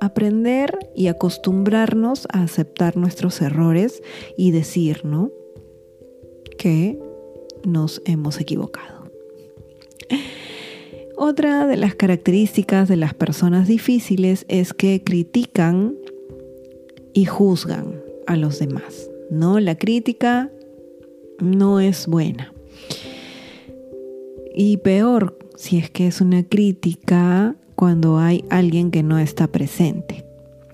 aprender 0.00 0.78
y 0.94 1.06
acostumbrarnos 1.06 2.26
a 2.30 2.42
aceptar 2.42 2.96
nuestros 2.96 3.40
errores 3.40 4.02
y 4.36 4.50
decir, 4.50 5.04
¿no? 5.04 5.30
Que 6.58 6.98
nos 7.64 8.02
hemos 8.04 8.38
equivocado. 8.38 9.03
Otra 11.16 11.66
de 11.66 11.76
las 11.76 11.94
características 11.94 12.88
de 12.88 12.96
las 12.96 13.14
personas 13.14 13.68
difíciles 13.68 14.44
es 14.48 14.74
que 14.74 15.02
critican 15.02 15.94
y 17.12 17.24
juzgan 17.24 18.00
a 18.26 18.36
los 18.36 18.58
demás. 18.58 19.08
¿no? 19.30 19.60
La 19.60 19.76
crítica 19.76 20.50
no 21.38 21.80
es 21.80 22.06
buena. 22.06 22.52
Y 24.54 24.78
peor 24.78 25.38
si 25.56 25.78
es 25.78 25.90
que 25.90 26.06
es 26.06 26.20
una 26.20 26.42
crítica 26.42 27.56
cuando 27.74 28.18
hay 28.18 28.44
alguien 28.50 28.90
que 28.90 29.02
no 29.02 29.18
está 29.18 29.46
presente. 29.46 30.24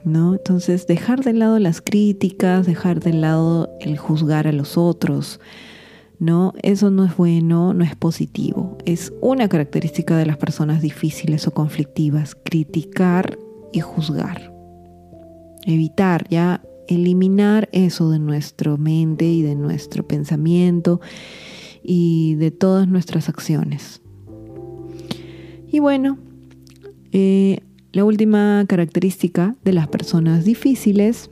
¿No? 0.03 0.33
Entonces, 0.33 0.87
dejar 0.87 1.22
de 1.22 1.35
lado 1.35 1.59
las 1.59 1.83
críticas, 1.83 2.64
dejar 2.64 3.00
de 3.00 3.12
lado 3.12 3.68
el 3.81 3.98
juzgar 3.98 4.46
a 4.46 4.53
los 4.53 4.79
otros, 4.79 5.40
¿no? 6.21 6.53
Eso 6.63 6.91
no 6.91 7.05
es 7.05 7.17
bueno, 7.17 7.75
no 7.75 7.83
es 7.83 7.97
positivo. 7.97 8.79
Es 8.85 9.13
una 9.21 9.49
característica 9.49 10.17
de 10.17 10.27
las 10.27 10.37
personas 10.37 10.83
difíciles 10.83 11.49
o 11.49 11.51
conflictivas, 11.51 12.37
criticar 12.37 13.39
y 13.73 13.81
juzgar. 13.81 14.53
Evitar 15.67 16.29
ya 16.29 16.63
eliminar 16.87 17.69
eso 17.73 18.11
de 18.11 18.19
nuestra 18.19 18.77
mente 18.77 19.25
y 19.25 19.43
de 19.43 19.55
nuestro 19.55 20.07
pensamiento 20.07 21.01
y 21.83 22.35
de 22.35 22.51
todas 22.51 22.87
nuestras 22.87 23.29
acciones. 23.29 24.03
Y 25.73 25.79
bueno, 25.79 26.19
eh, 27.13 27.61
la 27.93 28.05
última 28.05 28.65
característica 28.69 29.57
de 29.65 29.73
las 29.73 29.89
personas 29.89 30.45
difíciles 30.45 31.31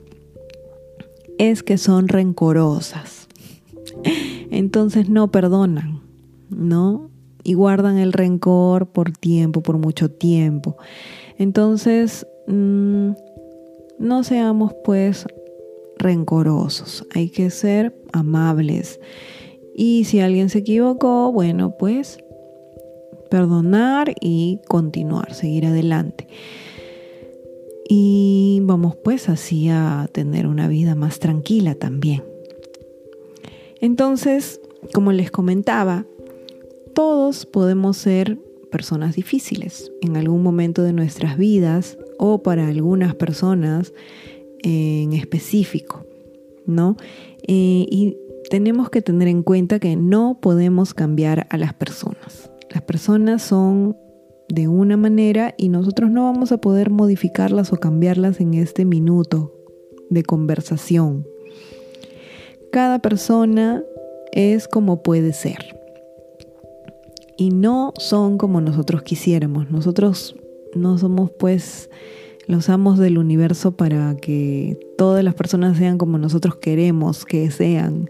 es 1.37 1.61
que 1.61 1.77
son 1.77 2.07
rencorosas. 2.07 3.18
Entonces 4.51 5.09
no 5.09 5.31
perdonan, 5.31 6.01
¿no? 6.49 7.09
Y 7.43 7.53
guardan 7.53 7.97
el 7.97 8.13
rencor 8.13 8.87
por 8.87 9.11
tiempo, 9.11 9.61
por 9.61 9.77
mucho 9.77 10.11
tiempo. 10.11 10.77
Entonces, 11.37 12.27
mm, 12.47 13.11
no 13.99 14.23
seamos 14.23 14.73
pues 14.83 15.25
rencorosos, 15.97 17.05
hay 17.13 17.29
que 17.29 17.49
ser 17.49 17.95
amables. 18.11 18.99
Y 19.75 20.05
si 20.05 20.19
alguien 20.19 20.49
se 20.49 20.59
equivocó, 20.59 21.31
bueno, 21.31 21.75
pues 21.77 22.19
perdonar 23.29 24.13
y 24.19 24.59
continuar, 24.67 25.33
seguir 25.33 25.65
adelante. 25.67 26.27
Y 27.87 28.59
vamos 28.63 28.95
pues 29.03 29.29
así 29.29 29.69
a 29.69 30.09
tener 30.11 30.47
una 30.47 30.67
vida 30.67 30.95
más 30.95 31.19
tranquila 31.19 31.75
también. 31.75 32.28
Entonces, 33.81 34.61
como 34.93 35.11
les 35.11 35.31
comentaba, 35.31 36.05
todos 36.93 37.45
podemos 37.45 37.97
ser 37.97 38.39
personas 38.71 39.15
difíciles 39.15 39.91
en 40.01 40.17
algún 40.17 40.43
momento 40.43 40.83
de 40.83 40.93
nuestras 40.93 41.37
vidas 41.37 41.97
o 42.17 42.43
para 42.43 42.67
algunas 42.67 43.15
personas 43.15 43.93
en 44.61 45.13
específico, 45.13 46.05
¿no? 46.65 46.97
Eh, 47.47 47.85
y 47.89 48.17
tenemos 48.49 48.89
que 48.89 49.01
tener 49.01 49.27
en 49.27 49.43
cuenta 49.43 49.79
que 49.79 49.95
no 49.95 50.39
podemos 50.41 50.93
cambiar 50.93 51.47
a 51.49 51.57
las 51.57 51.73
personas. 51.73 52.51
Las 52.69 52.83
personas 52.83 53.41
son 53.41 53.95
de 54.49 54.67
una 54.67 54.97
manera 54.97 55.53
y 55.57 55.69
nosotros 55.69 56.09
no 56.09 56.23
vamos 56.23 56.51
a 56.51 56.59
poder 56.59 56.89
modificarlas 56.89 57.71
o 57.71 57.77
cambiarlas 57.77 58.41
en 58.41 58.55
este 58.55 58.85
minuto 58.85 59.53
de 60.09 60.23
conversación. 60.23 61.25
Cada 62.71 62.99
persona 62.99 63.83
es 64.31 64.67
como 64.67 65.01
puede 65.01 65.33
ser. 65.33 65.75
Y 67.37 67.49
no 67.49 67.93
son 67.97 68.37
como 68.37 68.61
nosotros 68.61 69.01
quisiéramos. 69.01 69.71
Nosotros 69.71 70.35
no 70.75 70.97
somos 70.97 71.31
pues 71.31 71.89
los 72.45 72.69
amos 72.69 72.99
del 72.99 73.17
universo 73.17 73.71
para 73.71 74.15
que 74.17 74.77
todas 74.97 75.23
las 75.23 75.35
personas 75.35 75.77
sean 75.77 75.97
como 75.97 76.17
nosotros 76.17 76.57
queremos 76.57 77.25
que 77.25 77.49
sean. 77.49 78.09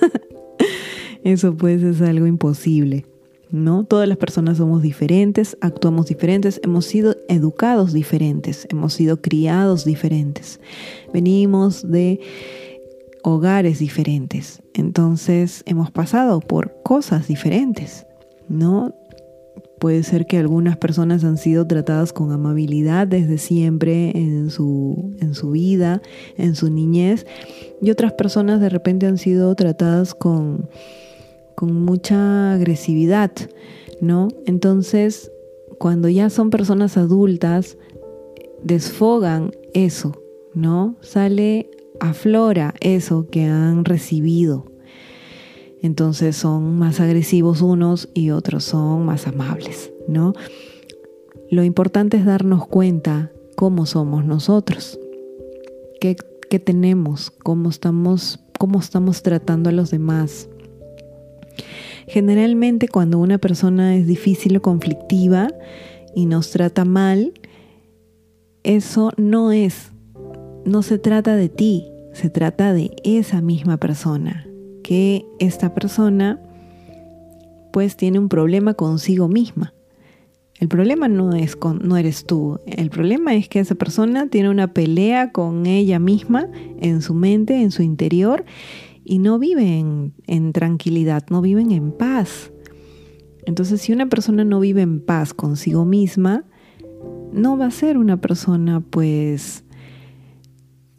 Eso 1.24 1.56
pues 1.56 1.82
es 1.82 2.00
algo 2.02 2.26
imposible. 2.26 3.06
¿No? 3.50 3.84
Todas 3.84 4.08
las 4.08 4.16
personas 4.16 4.56
somos 4.56 4.80
diferentes, 4.80 5.58
actuamos 5.60 6.06
diferentes, 6.06 6.58
hemos 6.64 6.86
sido 6.86 7.16
educados 7.28 7.92
diferentes, 7.92 8.66
hemos 8.70 8.94
sido 8.94 9.20
criados 9.20 9.84
diferentes, 9.84 10.58
venimos 11.12 11.86
de 11.86 12.18
hogares 13.22 13.78
diferentes, 13.78 14.62
entonces 14.74 15.62
hemos 15.66 15.90
pasado 15.90 16.40
por 16.40 16.82
cosas 16.82 17.28
diferentes, 17.28 18.06
¿no? 18.48 18.94
Puede 19.78 20.04
ser 20.04 20.26
que 20.26 20.38
algunas 20.38 20.76
personas 20.76 21.24
han 21.24 21.36
sido 21.36 21.66
tratadas 21.66 22.12
con 22.12 22.30
amabilidad 22.30 23.06
desde 23.06 23.38
siempre 23.38 24.16
en 24.16 24.50
su, 24.50 25.16
en 25.20 25.34
su 25.34 25.50
vida, 25.50 26.00
en 26.36 26.54
su 26.54 26.70
niñez, 26.70 27.26
y 27.80 27.90
otras 27.90 28.12
personas 28.12 28.60
de 28.60 28.68
repente 28.68 29.06
han 29.06 29.18
sido 29.18 29.52
tratadas 29.56 30.14
con, 30.14 30.68
con 31.56 31.84
mucha 31.84 32.52
agresividad, 32.52 33.32
¿no? 34.00 34.28
Entonces, 34.46 35.32
cuando 35.78 36.08
ya 36.08 36.30
son 36.30 36.50
personas 36.50 36.96
adultas, 36.96 37.76
desfogan 38.62 39.50
eso, 39.74 40.12
¿no? 40.54 40.96
Sale, 41.00 41.68
aflora 42.00 42.74
eso 42.80 43.28
que 43.30 43.44
han 43.44 43.84
recibido. 43.84 44.72
Entonces 45.82 46.36
son 46.36 46.78
más 46.78 47.00
agresivos 47.00 47.60
unos 47.60 48.08
y 48.14 48.30
otros 48.30 48.64
son 48.64 49.04
más 49.04 49.26
amables, 49.26 49.92
¿no? 50.06 50.32
Lo 51.50 51.64
importante 51.64 52.16
es 52.16 52.24
darnos 52.24 52.66
cuenta 52.66 53.32
cómo 53.56 53.84
somos 53.84 54.24
nosotros, 54.24 54.98
qué, 56.00 56.16
tenemos, 56.58 57.30
cómo 57.30 57.70
estamos, 57.70 58.40
cómo 58.58 58.80
estamos 58.80 59.22
tratando 59.22 59.70
a 59.70 59.72
los 59.72 59.90
demás. 59.90 60.48
Generalmente 62.06 62.88
cuando 62.88 63.18
una 63.18 63.38
persona 63.38 63.96
es 63.96 64.06
difícil 64.06 64.56
o 64.56 64.62
conflictiva 64.62 65.48
y 66.14 66.26
nos 66.26 66.50
trata 66.50 66.84
mal, 66.84 67.32
eso 68.62 69.12
no 69.16 69.52
es, 69.52 69.91
no 70.64 70.82
se 70.82 70.98
trata 70.98 71.36
de 71.36 71.48
ti, 71.48 71.88
se 72.12 72.30
trata 72.30 72.72
de 72.72 72.90
esa 73.04 73.40
misma 73.40 73.78
persona 73.78 74.46
que 74.82 75.24
esta 75.38 75.74
persona 75.74 76.40
pues 77.72 77.96
tiene 77.96 78.18
un 78.18 78.28
problema 78.28 78.74
consigo 78.74 79.28
misma. 79.28 79.72
El 80.60 80.68
problema 80.68 81.08
no, 81.08 81.32
es 81.32 81.56
con, 81.56 81.80
no 81.82 81.96
eres 81.96 82.24
tú, 82.26 82.60
el 82.66 82.90
problema 82.90 83.34
es 83.34 83.48
que 83.48 83.58
esa 83.58 83.74
persona 83.74 84.28
tiene 84.28 84.50
una 84.50 84.72
pelea 84.72 85.32
con 85.32 85.66
ella 85.66 85.98
misma 85.98 86.46
en 86.78 87.02
su 87.02 87.14
mente, 87.14 87.60
en 87.62 87.72
su 87.72 87.82
interior, 87.82 88.44
y 89.04 89.18
no 89.18 89.40
vive 89.40 89.78
en, 89.78 90.14
en 90.28 90.52
tranquilidad, 90.52 91.24
no 91.30 91.40
viven 91.40 91.72
en 91.72 91.90
paz. 91.90 92.52
Entonces, 93.44 93.80
si 93.80 93.92
una 93.92 94.08
persona 94.08 94.44
no 94.44 94.60
vive 94.60 94.82
en 94.82 95.00
paz 95.00 95.34
consigo 95.34 95.84
misma, 95.84 96.44
no 97.32 97.56
va 97.56 97.66
a 97.66 97.70
ser 97.72 97.98
una 97.98 98.20
persona 98.20 98.80
pues 98.80 99.61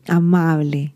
amable, 0.08 0.96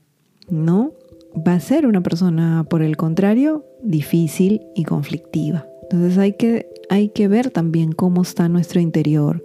¿no? 0.50 0.94
va 1.38 1.54
a 1.54 1.60
ser 1.60 1.86
una 1.86 2.02
persona, 2.02 2.66
por 2.70 2.82
el 2.82 2.98
contrario, 2.98 3.66
difícil 3.82 4.62
y 4.76 4.84
conflictiva. 4.84 5.68
Entonces 5.84 6.18
hay 6.18 6.34
que, 6.34 6.68
hay 6.90 7.10
que 7.10 7.28
ver 7.28 7.52
también 7.52 7.92
cómo 7.92 8.22
está 8.22 8.50
nuestro 8.50 8.80
interior, 8.80 9.44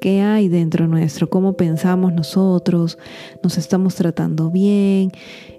qué 0.00 0.20
hay 0.20 0.48
dentro 0.48 0.86
nuestro, 0.86 1.28
cómo 1.28 1.54
pensamos 1.54 2.12
nosotros, 2.12 2.98
nos 3.42 3.58
estamos 3.58 3.94
tratando 3.94 4.50
bien, 4.50 5.10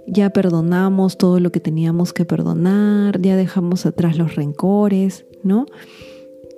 ya 0.07 0.29
perdonamos 0.31 1.17
todo 1.17 1.39
lo 1.39 1.51
que 1.51 1.59
teníamos 1.59 2.13
que 2.13 2.25
perdonar, 2.25 3.21
ya 3.21 3.35
dejamos 3.35 3.85
atrás 3.85 4.17
los 4.17 4.35
rencores, 4.35 5.25
¿no? 5.43 5.65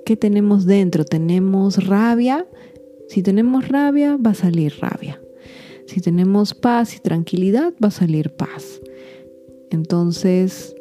¿Qué 0.04 0.16
tenemos 0.16 0.66
dentro? 0.66 1.04
¿Tenemos 1.04 1.86
rabia? 1.86 2.46
Si 3.08 3.22
tenemos 3.22 3.68
rabia, 3.68 4.16
va 4.16 4.30
a 4.30 4.34
salir 4.34 4.74
rabia. 4.80 5.20
Si 5.86 6.00
tenemos 6.00 6.54
paz 6.54 6.96
y 6.96 7.00
tranquilidad, 7.00 7.72
va 7.82 7.88
a 7.88 7.92
salir 7.92 8.30
paz. 8.30 8.80
Entonces, 9.70 10.74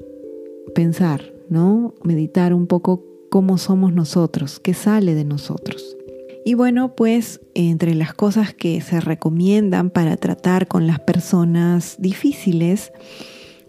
pensar, 0.74 1.34
¿no? 1.50 1.94
Meditar 2.04 2.54
un 2.54 2.68
poco 2.68 3.04
cómo 3.30 3.58
somos 3.58 3.94
nosotros, 3.94 4.60
qué 4.60 4.74
sale 4.74 5.16
de 5.16 5.26
nosotros. 5.26 5.98
Y 6.46 6.56
bueno, 6.56 6.96
pues 6.96 7.40
entre 7.54 7.96
las 7.96 8.14
cosas 8.14 8.54
que 8.54 8.82
se 8.82 9.00
recomiendan 9.00 9.90
para 9.90 10.18
tratar 10.18 10.68
con 10.68 10.88
las 10.88 11.00
personas 11.00 11.96
difíciles 12.00 12.92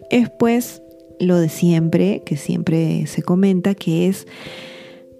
es 0.09 0.29
pues 0.29 0.81
lo 1.19 1.37
de 1.37 1.49
siempre, 1.49 2.21
que 2.25 2.35
siempre 2.35 3.07
se 3.07 3.23
comenta, 3.23 3.75
que 3.75 4.07
es 4.07 4.27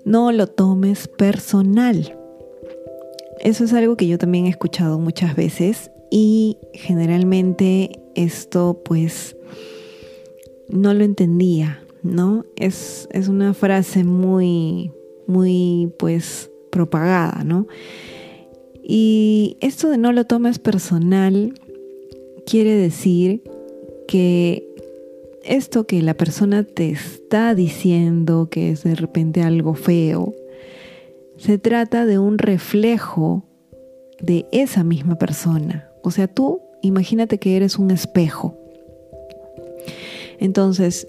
no 0.04 0.32
lo 0.32 0.48
tomes 0.48 1.08
personal. 1.08 2.18
Eso 3.40 3.64
es 3.64 3.74
algo 3.74 3.96
que 3.96 4.08
yo 4.08 4.18
también 4.18 4.46
he 4.46 4.50
escuchado 4.50 5.00
muchas 5.00 5.36
veces 5.36 5.92
y 6.18 6.60
generalmente 6.72 8.00
esto 8.16 8.82
pues 8.86 9.36
no 10.70 10.94
lo 10.94 11.04
entendía, 11.04 11.84
¿no? 12.04 12.46
Es, 12.56 13.10
es 13.12 13.28
una 13.28 13.54
frase 13.54 14.06
muy, 14.06 14.94
muy 15.28 15.92
pues 16.00 16.50
propagada, 16.72 17.44
¿no? 17.44 17.68
Y 18.82 19.58
esto 19.60 19.90
de 19.90 19.98
no 19.98 20.14
lo 20.14 20.24
tomes 20.24 20.58
personal 20.58 21.54
quiere 22.46 22.76
decir 22.76 23.44
que 24.08 24.66
esto 25.44 25.86
que 25.86 26.02
la 26.02 26.14
persona 26.14 26.64
te 26.64 26.92
está 26.92 27.54
diciendo, 27.56 28.48
que 28.50 28.72
es 28.72 28.86
de 28.86 28.96
repente 28.96 29.42
algo 29.42 29.74
feo, 29.74 30.34
se 31.36 31.58
trata 31.58 32.06
de 32.06 32.20
un 32.20 32.38
reflejo 32.38 33.44
de 34.22 34.46
esa 34.54 34.86
misma 34.86 35.18
persona. 35.18 35.85
O 36.06 36.12
sea, 36.12 36.28
tú 36.28 36.62
imagínate 36.82 37.40
que 37.40 37.56
eres 37.56 37.78
un 37.78 37.92
espejo. 37.92 38.58
Entonces, 40.40 41.08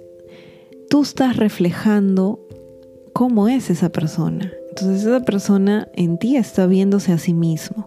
tú 0.88 1.02
estás 1.02 1.36
reflejando 1.36 2.40
cómo 3.12 3.48
es 3.48 3.70
esa 3.70 3.90
persona. 3.90 4.52
Entonces, 4.70 5.04
esa 5.04 5.20
persona 5.20 5.88
en 5.94 6.18
ti 6.18 6.36
está 6.36 6.66
viéndose 6.66 7.12
a 7.12 7.18
sí 7.18 7.34
mismo 7.34 7.86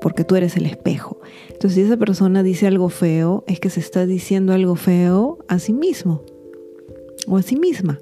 porque 0.00 0.24
tú 0.24 0.34
eres 0.36 0.56
el 0.56 0.66
espejo. 0.66 1.20
Entonces, 1.48 1.74
si 1.74 1.80
esa 1.82 1.96
persona 1.96 2.42
dice 2.42 2.66
algo 2.66 2.88
feo, 2.88 3.44
es 3.46 3.60
que 3.60 3.70
se 3.70 3.80
está 3.80 4.06
diciendo 4.06 4.52
algo 4.52 4.74
feo 4.74 5.38
a 5.48 5.58
sí 5.58 5.72
mismo 5.72 6.22
o 7.26 7.36
a 7.36 7.42
sí 7.42 7.56
misma. 7.56 8.00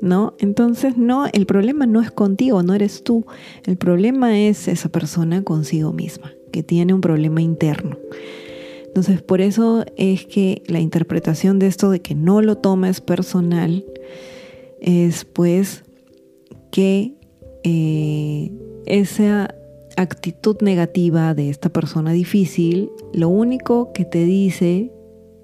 ¿No? 0.00 0.34
Entonces, 0.38 0.98
no, 0.98 1.26
el 1.32 1.46
problema 1.46 1.86
no 1.86 2.02
es 2.02 2.10
contigo, 2.10 2.62
no 2.62 2.74
eres 2.74 3.02
tú. 3.02 3.24
El 3.64 3.76
problema 3.78 4.38
es 4.38 4.68
esa 4.68 4.90
persona 4.90 5.42
consigo 5.42 5.92
misma, 5.92 6.35
que 6.56 6.62
tiene 6.62 6.94
un 6.94 7.02
problema 7.02 7.42
interno. 7.42 7.98
Entonces, 8.86 9.20
por 9.20 9.42
eso 9.42 9.84
es 9.98 10.24
que 10.24 10.62
la 10.68 10.80
interpretación 10.80 11.58
de 11.58 11.66
esto 11.66 11.90
de 11.90 12.00
que 12.00 12.14
no 12.14 12.40
lo 12.40 12.56
tomes 12.56 13.02
personal 13.02 13.84
es 14.80 15.26
pues 15.26 15.84
que 16.70 17.12
eh, 17.62 18.50
esa 18.86 19.54
actitud 19.98 20.56
negativa 20.62 21.34
de 21.34 21.50
esta 21.50 21.68
persona 21.68 22.12
difícil, 22.12 22.88
lo 23.12 23.28
único 23.28 23.92
que 23.92 24.06
te 24.06 24.24
dice, 24.24 24.90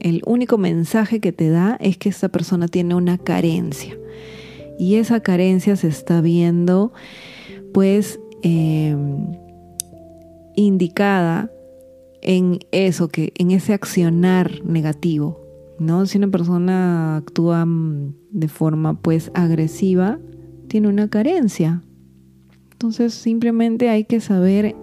el 0.01 0.23
único 0.25 0.57
mensaje 0.57 1.21
que 1.21 1.33
te 1.33 1.51
da 1.51 1.77
es 1.79 1.99
que 1.99 2.09
esta 2.09 2.31
persona 2.31 2.69
tiene 2.69 2.95
una 2.95 3.19
carencia. 3.19 3.99
Y 4.79 4.95
esa 4.95 5.21
carencia 5.21 5.77
se 5.77 5.89
está 5.89 6.23
viendo 6.23 6.95
pues 7.75 8.19
em, 8.43 9.42
indicada 10.57 11.51
en 12.23 12.61
eso, 12.71 13.09
que, 13.09 13.33
en 13.37 13.51
ese 13.51 13.75
accionar 13.75 14.65
negativo. 14.65 15.41
¿no? 15.79 16.07
Si 16.07 16.19
una 16.19 16.29
persona 16.29 17.17
actúa 17.17 17.65
mm, 17.67 18.15
de 18.31 18.49
forma 18.49 19.01
pues 19.01 19.31
agresiva, 19.35 20.19
tiene 20.69 20.89
una 20.89 21.09
carencia, 21.09 21.83
entonces 22.73 23.15
simplemente 23.15 23.91
hay 23.91 24.05
que 24.05 24.21
saber 24.21 24.75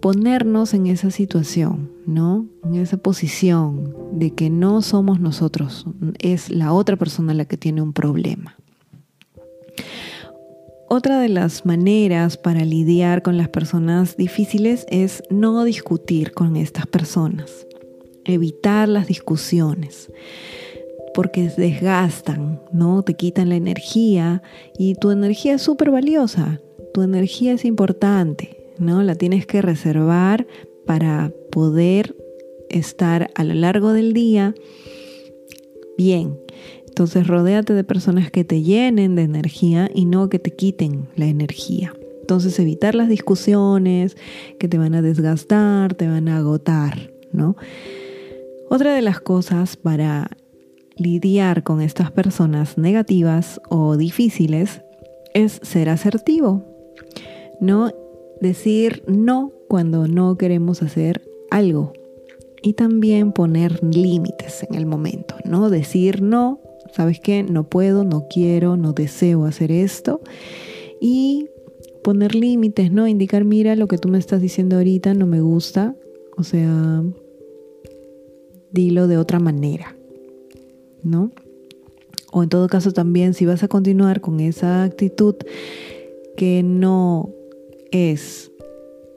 ponernos 0.00 0.74
en 0.74 0.86
esa 0.86 1.10
situación, 1.10 1.90
¿no? 2.06 2.46
En 2.64 2.74
esa 2.74 2.96
posición 2.96 3.94
de 4.12 4.32
que 4.32 4.50
no 4.50 4.82
somos 4.82 5.20
nosotros, 5.20 5.86
es 6.18 6.50
la 6.50 6.72
otra 6.72 6.96
persona 6.96 7.34
la 7.34 7.44
que 7.44 7.56
tiene 7.56 7.82
un 7.82 7.92
problema. 7.92 8.56
Otra 10.94 11.20
de 11.20 11.30
las 11.30 11.64
maneras 11.64 12.36
para 12.36 12.66
lidiar 12.66 13.22
con 13.22 13.38
las 13.38 13.48
personas 13.48 14.18
difíciles 14.18 14.84
es 14.90 15.22
no 15.30 15.64
discutir 15.64 16.32
con 16.32 16.54
estas 16.54 16.86
personas, 16.86 17.66
evitar 18.26 18.90
las 18.90 19.06
discusiones 19.06 20.12
porque 21.14 21.48
desgastan, 21.56 22.60
¿no? 22.74 23.02
Te 23.04 23.14
quitan 23.14 23.48
la 23.48 23.56
energía 23.56 24.42
y 24.76 24.94
tu 24.96 25.10
energía 25.10 25.54
es 25.54 25.62
súper 25.62 25.90
valiosa, 25.90 26.60
tu 26.92 27.00
energía 27.00 27.54
es 27.54 27.64
importante, 27.64 28.74
¿no? 28.76 29.02
La 29.02 29.14
tienes 29.14 29.46
que 29.46 29.62
reservar 29.62 30.46
para 30.84 31.32
poder 31.50 32.14
estar 32.68 33.30
a 33.34 33.44
lo 33.44 33.54
largo 33.54 33.94
del 33.94 34.12
día 34.12 34.54
bien. 35.96 36.38
Entonces 36.92 37.26
rodéate 37.26 37.72
de 37.72 37.84
personas 37.84 38.30
que 38.30 38.44
te 38.44 38.60
llenen 38.60 39.14
de 39.14 39.22
energía 39.22 39.90
y 39.94 40.04
no 40.04 40.28
que 40.28 40.38
te 40.38 40.50
quiten 40.50 41.08
la 41.16 41.24
energía. 41.24 41.94
Entonces 42.20 42.58
evitar 42.58 42.94
las 42.94 43.08
discusiones 43.08 44.14
que 44.58 44.68
te 44.68 44.76
van 44.76 44.94
a 44.94 45.00
desgastar, 45.00 45.94
te 45.94 46.06
van 46.06 46.28
a 46.28 46.36
agotar, 46.36 47.10
¿no? 47.32 47.56
Otra 48.68 48.94
de 48.94 49.00
las 49.00 49.20
cosas 49.20 49.78
para 49.78 50.36
lidiar 50.98 51.62
con 51.62 51.80
estas 51.80 52.10
personas 52.10 52.76
negativas 52.76 53.58
o 53.70 53.96
difíciles 53.96 54.82
es 55.32 55.60
ser 55.62 55.88
asertivo. 55.88 56.62
No 57.58 57.90
decir 58.42 59.02
no 59.06 59.50
cuando 59.66 60.08
no 60.08 60.36
queremos 60.36 60.82
hacer 60.82 61.22
algo. 61.50 61.94
Y 62.60 62.74
también 62.74 63.32
poner 63.32 63.82
límites 63.82 64.66
en 64.68 64.74
el 64.74 64.84
momento, 64.84 65.36
¿no? 65.46 65.70
Decir 65.70 66.20
no, 66.20 66.60
¿sabes 66.92 67.20
qué? 67.20 67.42
No 67.42 67.68
puedo, 67.68 68.04
no 68.04 68.26
quiero, 68.28 68.76
no 68.76 68.92
deseo 68.92 69.44
hacer 69.44 69.72
esto. 69.72 70.20
Y 71.00 71.48
poner 72.04 72.34
límites, 72.34 72.92
¿no? 72.92 73.08
Indicar, 73.08 73.44
mira, 73.44 73.76
lo 73.76 73.88
que 73.88 73.98
tú 73.98 74.08
me 74.08 74.18
estás 74.18 74.40
diciendo 74.40 74.76
ahorita 74.76 75.14
no 75.14 75.26
me 75.26 75.40
gusta. 75.40 75.96
O 76.36 76.44
sea, 76.44 77.02
dilo 78.70 79.08
de 79.08 79.18
otra 79.18 79.38
manera. 79.38 79.96
¿no? 81.02 81.32
O 82.32 82.42
en 82.42 82.48
todo 82.48 82.68
caso 82.68 82.92
también 82.92 83.34
si 83.34 83.44
vas 83.44 83.62
a 83.62 83.68
continuar 83.68 84.20
con 84.20 84.40
esa 84.40 84.84
actitud 84.84 85.36
que 86.36 86.62
no 86.62 87.30
es 87.90 88.50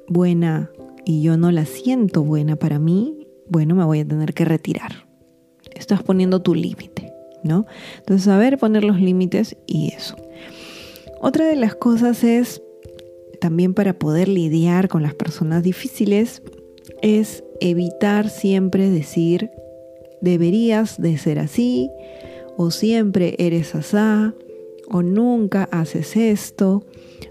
buena 0.07 0.69
y 1.05 1.21
yo 1.21 1.37
no 1.37 1.51
la 1.51 1.65
siento 1.65 2.23
buena 2.23 2.57
para 2.57 2.79
mí, 2.79 3.27
bueno, 3.47 3.75
me 3.75 3.85
voy 3.85 3.99
a 3.99 4.07
tener 4.07 4.33
que 4.33 4.43
retirar. 4.43 5.07
Estás 5.73 6.03
poniendo 6.03 6.41
tu 6.41 6.55
límite, 6.55 7.13
¿no? 7.45 7.65
Entonces, 7.99 8.25
saber 8.25 8.57
poner 8.57 8.83
los 8.83 8.99
límites 8.99 9.55
y 9.65 9.93
eso. 9.95 10.15
Otra 11.21 11.45
de 11.45 11.55
las 11.55 11.75
cosas 11.75 12.23
es, 12.23 12.61
también 13.39 13.73
para 13.73 13.97
poder 13.97 14.27
lidiar 14.27 14.89
con 14.89 15.03
las 15.03 15.13
personas 15.13 15.63
difíciles, 15.63 16.41
es 17.01 17.43
evitar 17.61 18.29
siempre 18.29 18.89
decir 18.89 19.49
deberías 20.21 20.99
de 20.99 21.17
ser 21.17 21.39
así, 21.39 21.89
o 22.57 22.71
siempre 22.71 23.35
eres 23.37 23.75
asá, 23.75 24.33
o 24.89 25.03
nunca 25.03 25.65
haces 25.71 26.15
esto, 26.15 26.85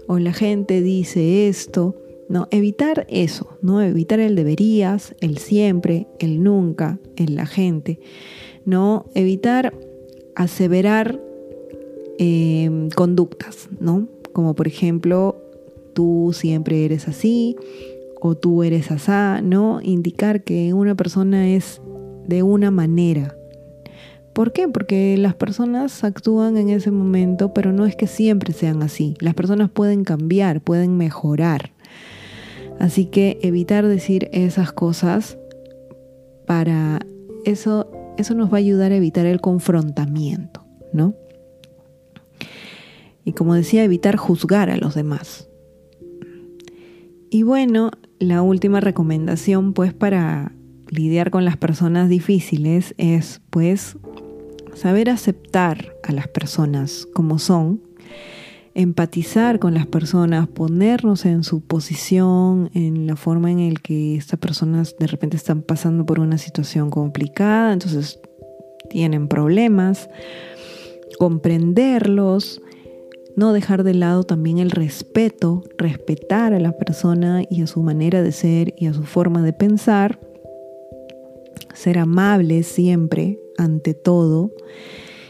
o 0.07 0.19
la 0.19 0.33
gente 0.33 0.81
dice 0.81 1.47
esto. 1.47 1.95
No, 2.27 2.47
evitar 2.51 3.05
eso, 3.09 3.57
¿no? 3.61 3.81
Evitar 3.81 4.19
el 4.19 4.35
deberías, 4.35 5.15
el 5.19 5.37
siempre, 5.37 6.07
el 6.19 6.41
nunca, 6.41 6.99
el 7.17 7.35
la 7.35 7.45
gente. 7.45 7.99
No, 8.65 9.05
evitar 9.13 9.73
aseverar 10.35 11.19
em, 12.17 12.89
conductas, 12.89 13.69
¿no? 13.79 14.07
Como 14.33 14.53
por 14.53 14.67
ejemplo, 14.67 15.37
tú 15.93 16.31
siempre 16.33 16.85
eres 16.85 17.07
así 17.07 17.55
o 18.21 18.35
tú 18.35 18.63
eres 18.63 18.91
asá, 18.91 19.41
¿no? 19.41 19.79
Indicar 19.81 20.43
que 20.43 20.73
una 20.73 20.95
persona 20.95 21.49
es 21.49 21.81
de 22.27 22.43
una 22.43 22.71
manera. 22.71 23.35
¿Por 24.33 24.51
qué? 24.51 24.67
Porque 24.67 25.15
las 25.17 25.33
personas 25.35 26.03
actúan 26.03 26.57
en 26.57 26.69
ese 26.69 26.91
momento, 26.91 27.53
pero 27.53 27.71
no 27.71 27.85
es 27.85 27.95
que 27.95 28.07
siempre 28.07 28.51
sean 28.51 28.83
así. 28.83 29.15
Las 29.19 29.33
personas 29.33 29.69
pueden 29.69 30.03
cambiar, 30.03 30.59
pueden 30.59 30.97
mejorar. 30.97 31.71
Así 32.79 33.05
que 33.05 33.39
evitar 33.41 33.87
decir 33.87 34.29
esas 34.33 34.73
cosas 34.73 35.37
para 36.45 36.99
eso 37.45 37.89
eso 38.17 38.33
nos 38.35 38.51
va 38.51 38.57
a 38.57 38.59
ayudar 38.59 38.91
a 38.91 38.95
evitar 38.95 39.25
el 39.25 39.41
confrontamiento, 39.41 40.65
¿no? 40.93 41.15
Y 43.23 43.33
como 43.33 43.55
decía, 43.55 43.83
evitar 43.83 44.17
juzgar 44.17 44.69
a 44.69 44.77
los 44.77 44.93
demás. 44.95 45.49
Y 47.29 47.43
bueno, 47.43 47.91
la 48.19 48.41
última 48.41 48.79
recomendación 48.79 49.73
pues 49.73 49.93
para 49.93 50.53
lidiar 50.89 51.31
con 51.31 51.43
las 51.43 51.57
personas 51.57 52.09
difíciles 52.09 52.93
es 52.97 53.41
pues 53.49 53.97
saber 54.73 55.09
aceptar 55.09 55.93
a 56.03 56.11
las 56.11 56.27
personas 56.27 57.07
como 57.13 57.39
son, 57.39 57.81
empatizar 58.75 59.57
con 59.57 59.73
las 59.73 59.87
personas, 59.87 60.47
ponernos 60.49 61.25
en 61.25 61.43
su 61.43 61.61
posición, 61.61 62.69
en 62.73 63.07
la 63.07 63.15
forma 63.15 63.49
en 63.49 63.73
que 63.75 64.17
estas 64.17 64.37
personas 64.37 64.95
de 64.99 65.07
repente 65.07 65.37
están 65.37 65.61
pasando 65.61 66.05
por 66.05 66.19
una 66.19 66.37
situación 66.37 66.89
complicada, 66.89 67.71
entonces 67.71 68.19
tienen 68.89 69.29
problemas, 69.29 70.09
comprenderlos, 71.17 72.61
no 73.37 73.53
dejar 73.53 73.83
de 73.83 73.93
lado 73.93 74.23
también 74.23 74.59
el 74.59 74.71
respeto, 74.71 75.63
respetar 75.77 76.53
a 76.53 76.59
la 76.59 76.73
persona 76.73 77.43
y 77.49 77.61
a 77.61 77.67
su 77.67 77.81
manera 77.81 78.21
de 78.21 78.33
ser 78.33 78.73
y 78.77 78.87
a 78.87 78.93
su 78.93 79.03
forma 79.03 79.41
de 79.41 79.53
pensar, 79.53 80.19
ser 81.73 81.97
amable 81.97 82.63
siempre 82.63 83.39
ante 83.57 83.93
todo. 83.93 84.51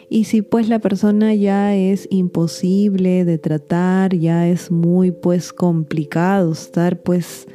Y 0.09 0.25
si 0.25 0.41
pues 0.41 0.69
la 0.69 0.79
persona 0.79 1.33
ya 1.33 1.75
es 1.75 2.07
imposible 2.11 3.25
de 3.25 3.37
tratar, 3.37 4.15
ya 4.15 4.47
es 4.47 4.71
muy 4.71 5.11
pues 5.11 5.51
complicado 5.51 6.51
estar 6.51 7.01
pues 7.01 7.47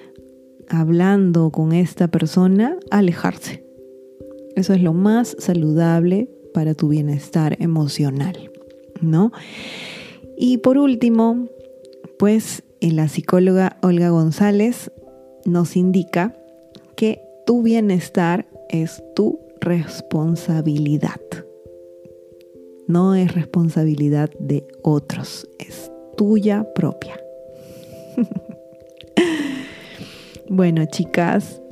hablando 0.69 1.51
con 1.51 1.73
esta 1.73 2.09
persona, 2.09 2.77
alejarse. 2.91 3.65
Eso 4.57 4.75
es 4.75 4.83
lo 4.83 4.93
más 4.93 5.37
saludable 5.39 6.29
para 6.53 6.75
tu 6.75 6.89
bienestar 6.89 7.57
emocional, 7.61 8.51
¿no? 9.01 9.33
Y 10.37 10.59
por 10.59 10.79
último, 10.79 11.49
pues 12.19 12.63
la 12.81 13.09
psicóloga 13.09 13.79
Olga 13.83 14.11
González 14.11 14.91
nos 15.45 15.77
indica 15.77 16.37
que 16.97 17.21
tu 17.47 17.63
bienestar 17.63 18.49
es 18.69 19.03
tu 19.15 19.41
responsabilidad. 19.61 21.21
No 22.91 23.15
es 23.15 23.35
responsabilidad 23.35 24.31
de 24.39 24.67
otros, 24.83 25.49
es 25.59 25.91
tuya 26.17 26.67
propia. 26.75 27.21
bueno, 30.49 30.85
chicas, 30.87 31.63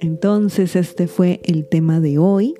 entonces 0.00 0.74
este 0.74 1.06
fue 1.06 1.40
el 1.44 1.68
tema 1.68 2.00
de 2.00 2.18
hoy. 2.18 2.54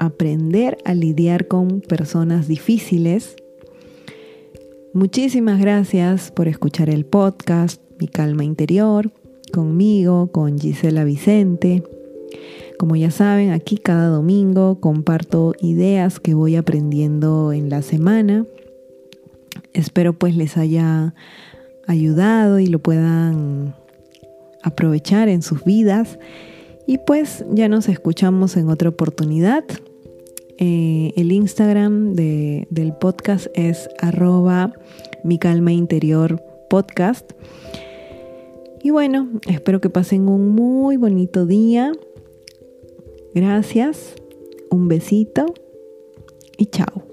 Aprender 0.00 0.78
a 0.84 0.94
lidiar 0.94 1.48
con 1.48 1.80
personas 1.80 2.46
difíciles 2.46 3.34
Muchísimas 4.94 5.60
gracias 5.60 6.32
por 6.32 6.48
escuchar 6.48 6.88
el 6.88 7.04
podcast 7.04 7.80
Mi 8.00 8.08
Calma 8.08 8.42
Interior 8.42 9.12
conmigo, 9.52 10.32
con 10.32 10.58
Gisela 10.58 11.04
Vicente. 11.04 11.84
Como 12.78 12.94
ya 12.94 13.10
saben, 13.10 13.50
aquí 13.50 13.76
cada 13.76 14.06
domingo 14.06 14.80
comparto 14.80 15.54
ideas 15.60 16.20
que 16.20 16.34
voy 16.34 16.56
aprendiendo 16.56 17.52
en 17.52 17.70
la 17.70 17.82
semana. 17.82 18.46
Espero 19.72 20.12
pues 20.12 20.36
les 20.36 20.56
haya 20.56 21.14
ayudado 21.86 22.60
y 22.60 22.66
lo 22.68 22.78
puedan 22.78 23.74
aprovechar 24.62 25.28
en 25.28 25.42
sus 25.42 25.64
vidas. 25.64 26.18
Y 26.86 26.98
pues 26.98 27.44
ya 27.52 27.68
nos 27.68 27.88
escuchamos 27.88 28.56
en 28.56 28.68
otra 28.68 28.88
oportunidad. 28.90 29.64
Eh, 30.58 31.12
el 31.16 31.32
Instagram 31.32 32.14
del 32.14 32.92
podcast 33.00 33.46
es 33.54 33.88
arroba 34.00 34.72
mi 35.24 35.38
calma 35.38 35.72
interior 35.72 36.42
podcast. 36.70 37.32
Y 38.82 38.90
bueno, 38.90 39.28
espero 39.48 39.80
que 39.80 39.90
pasen 39.90 40.28
un 40.28 40.50
muy 40.50 40.96
bonito 40.96 41.46
día. 41.46 41.92
Gracias, 43.34 44.14
un 44.70 44.88
besito 44.88 45.46
y 46.56 46.66
chao. 46.66 47.07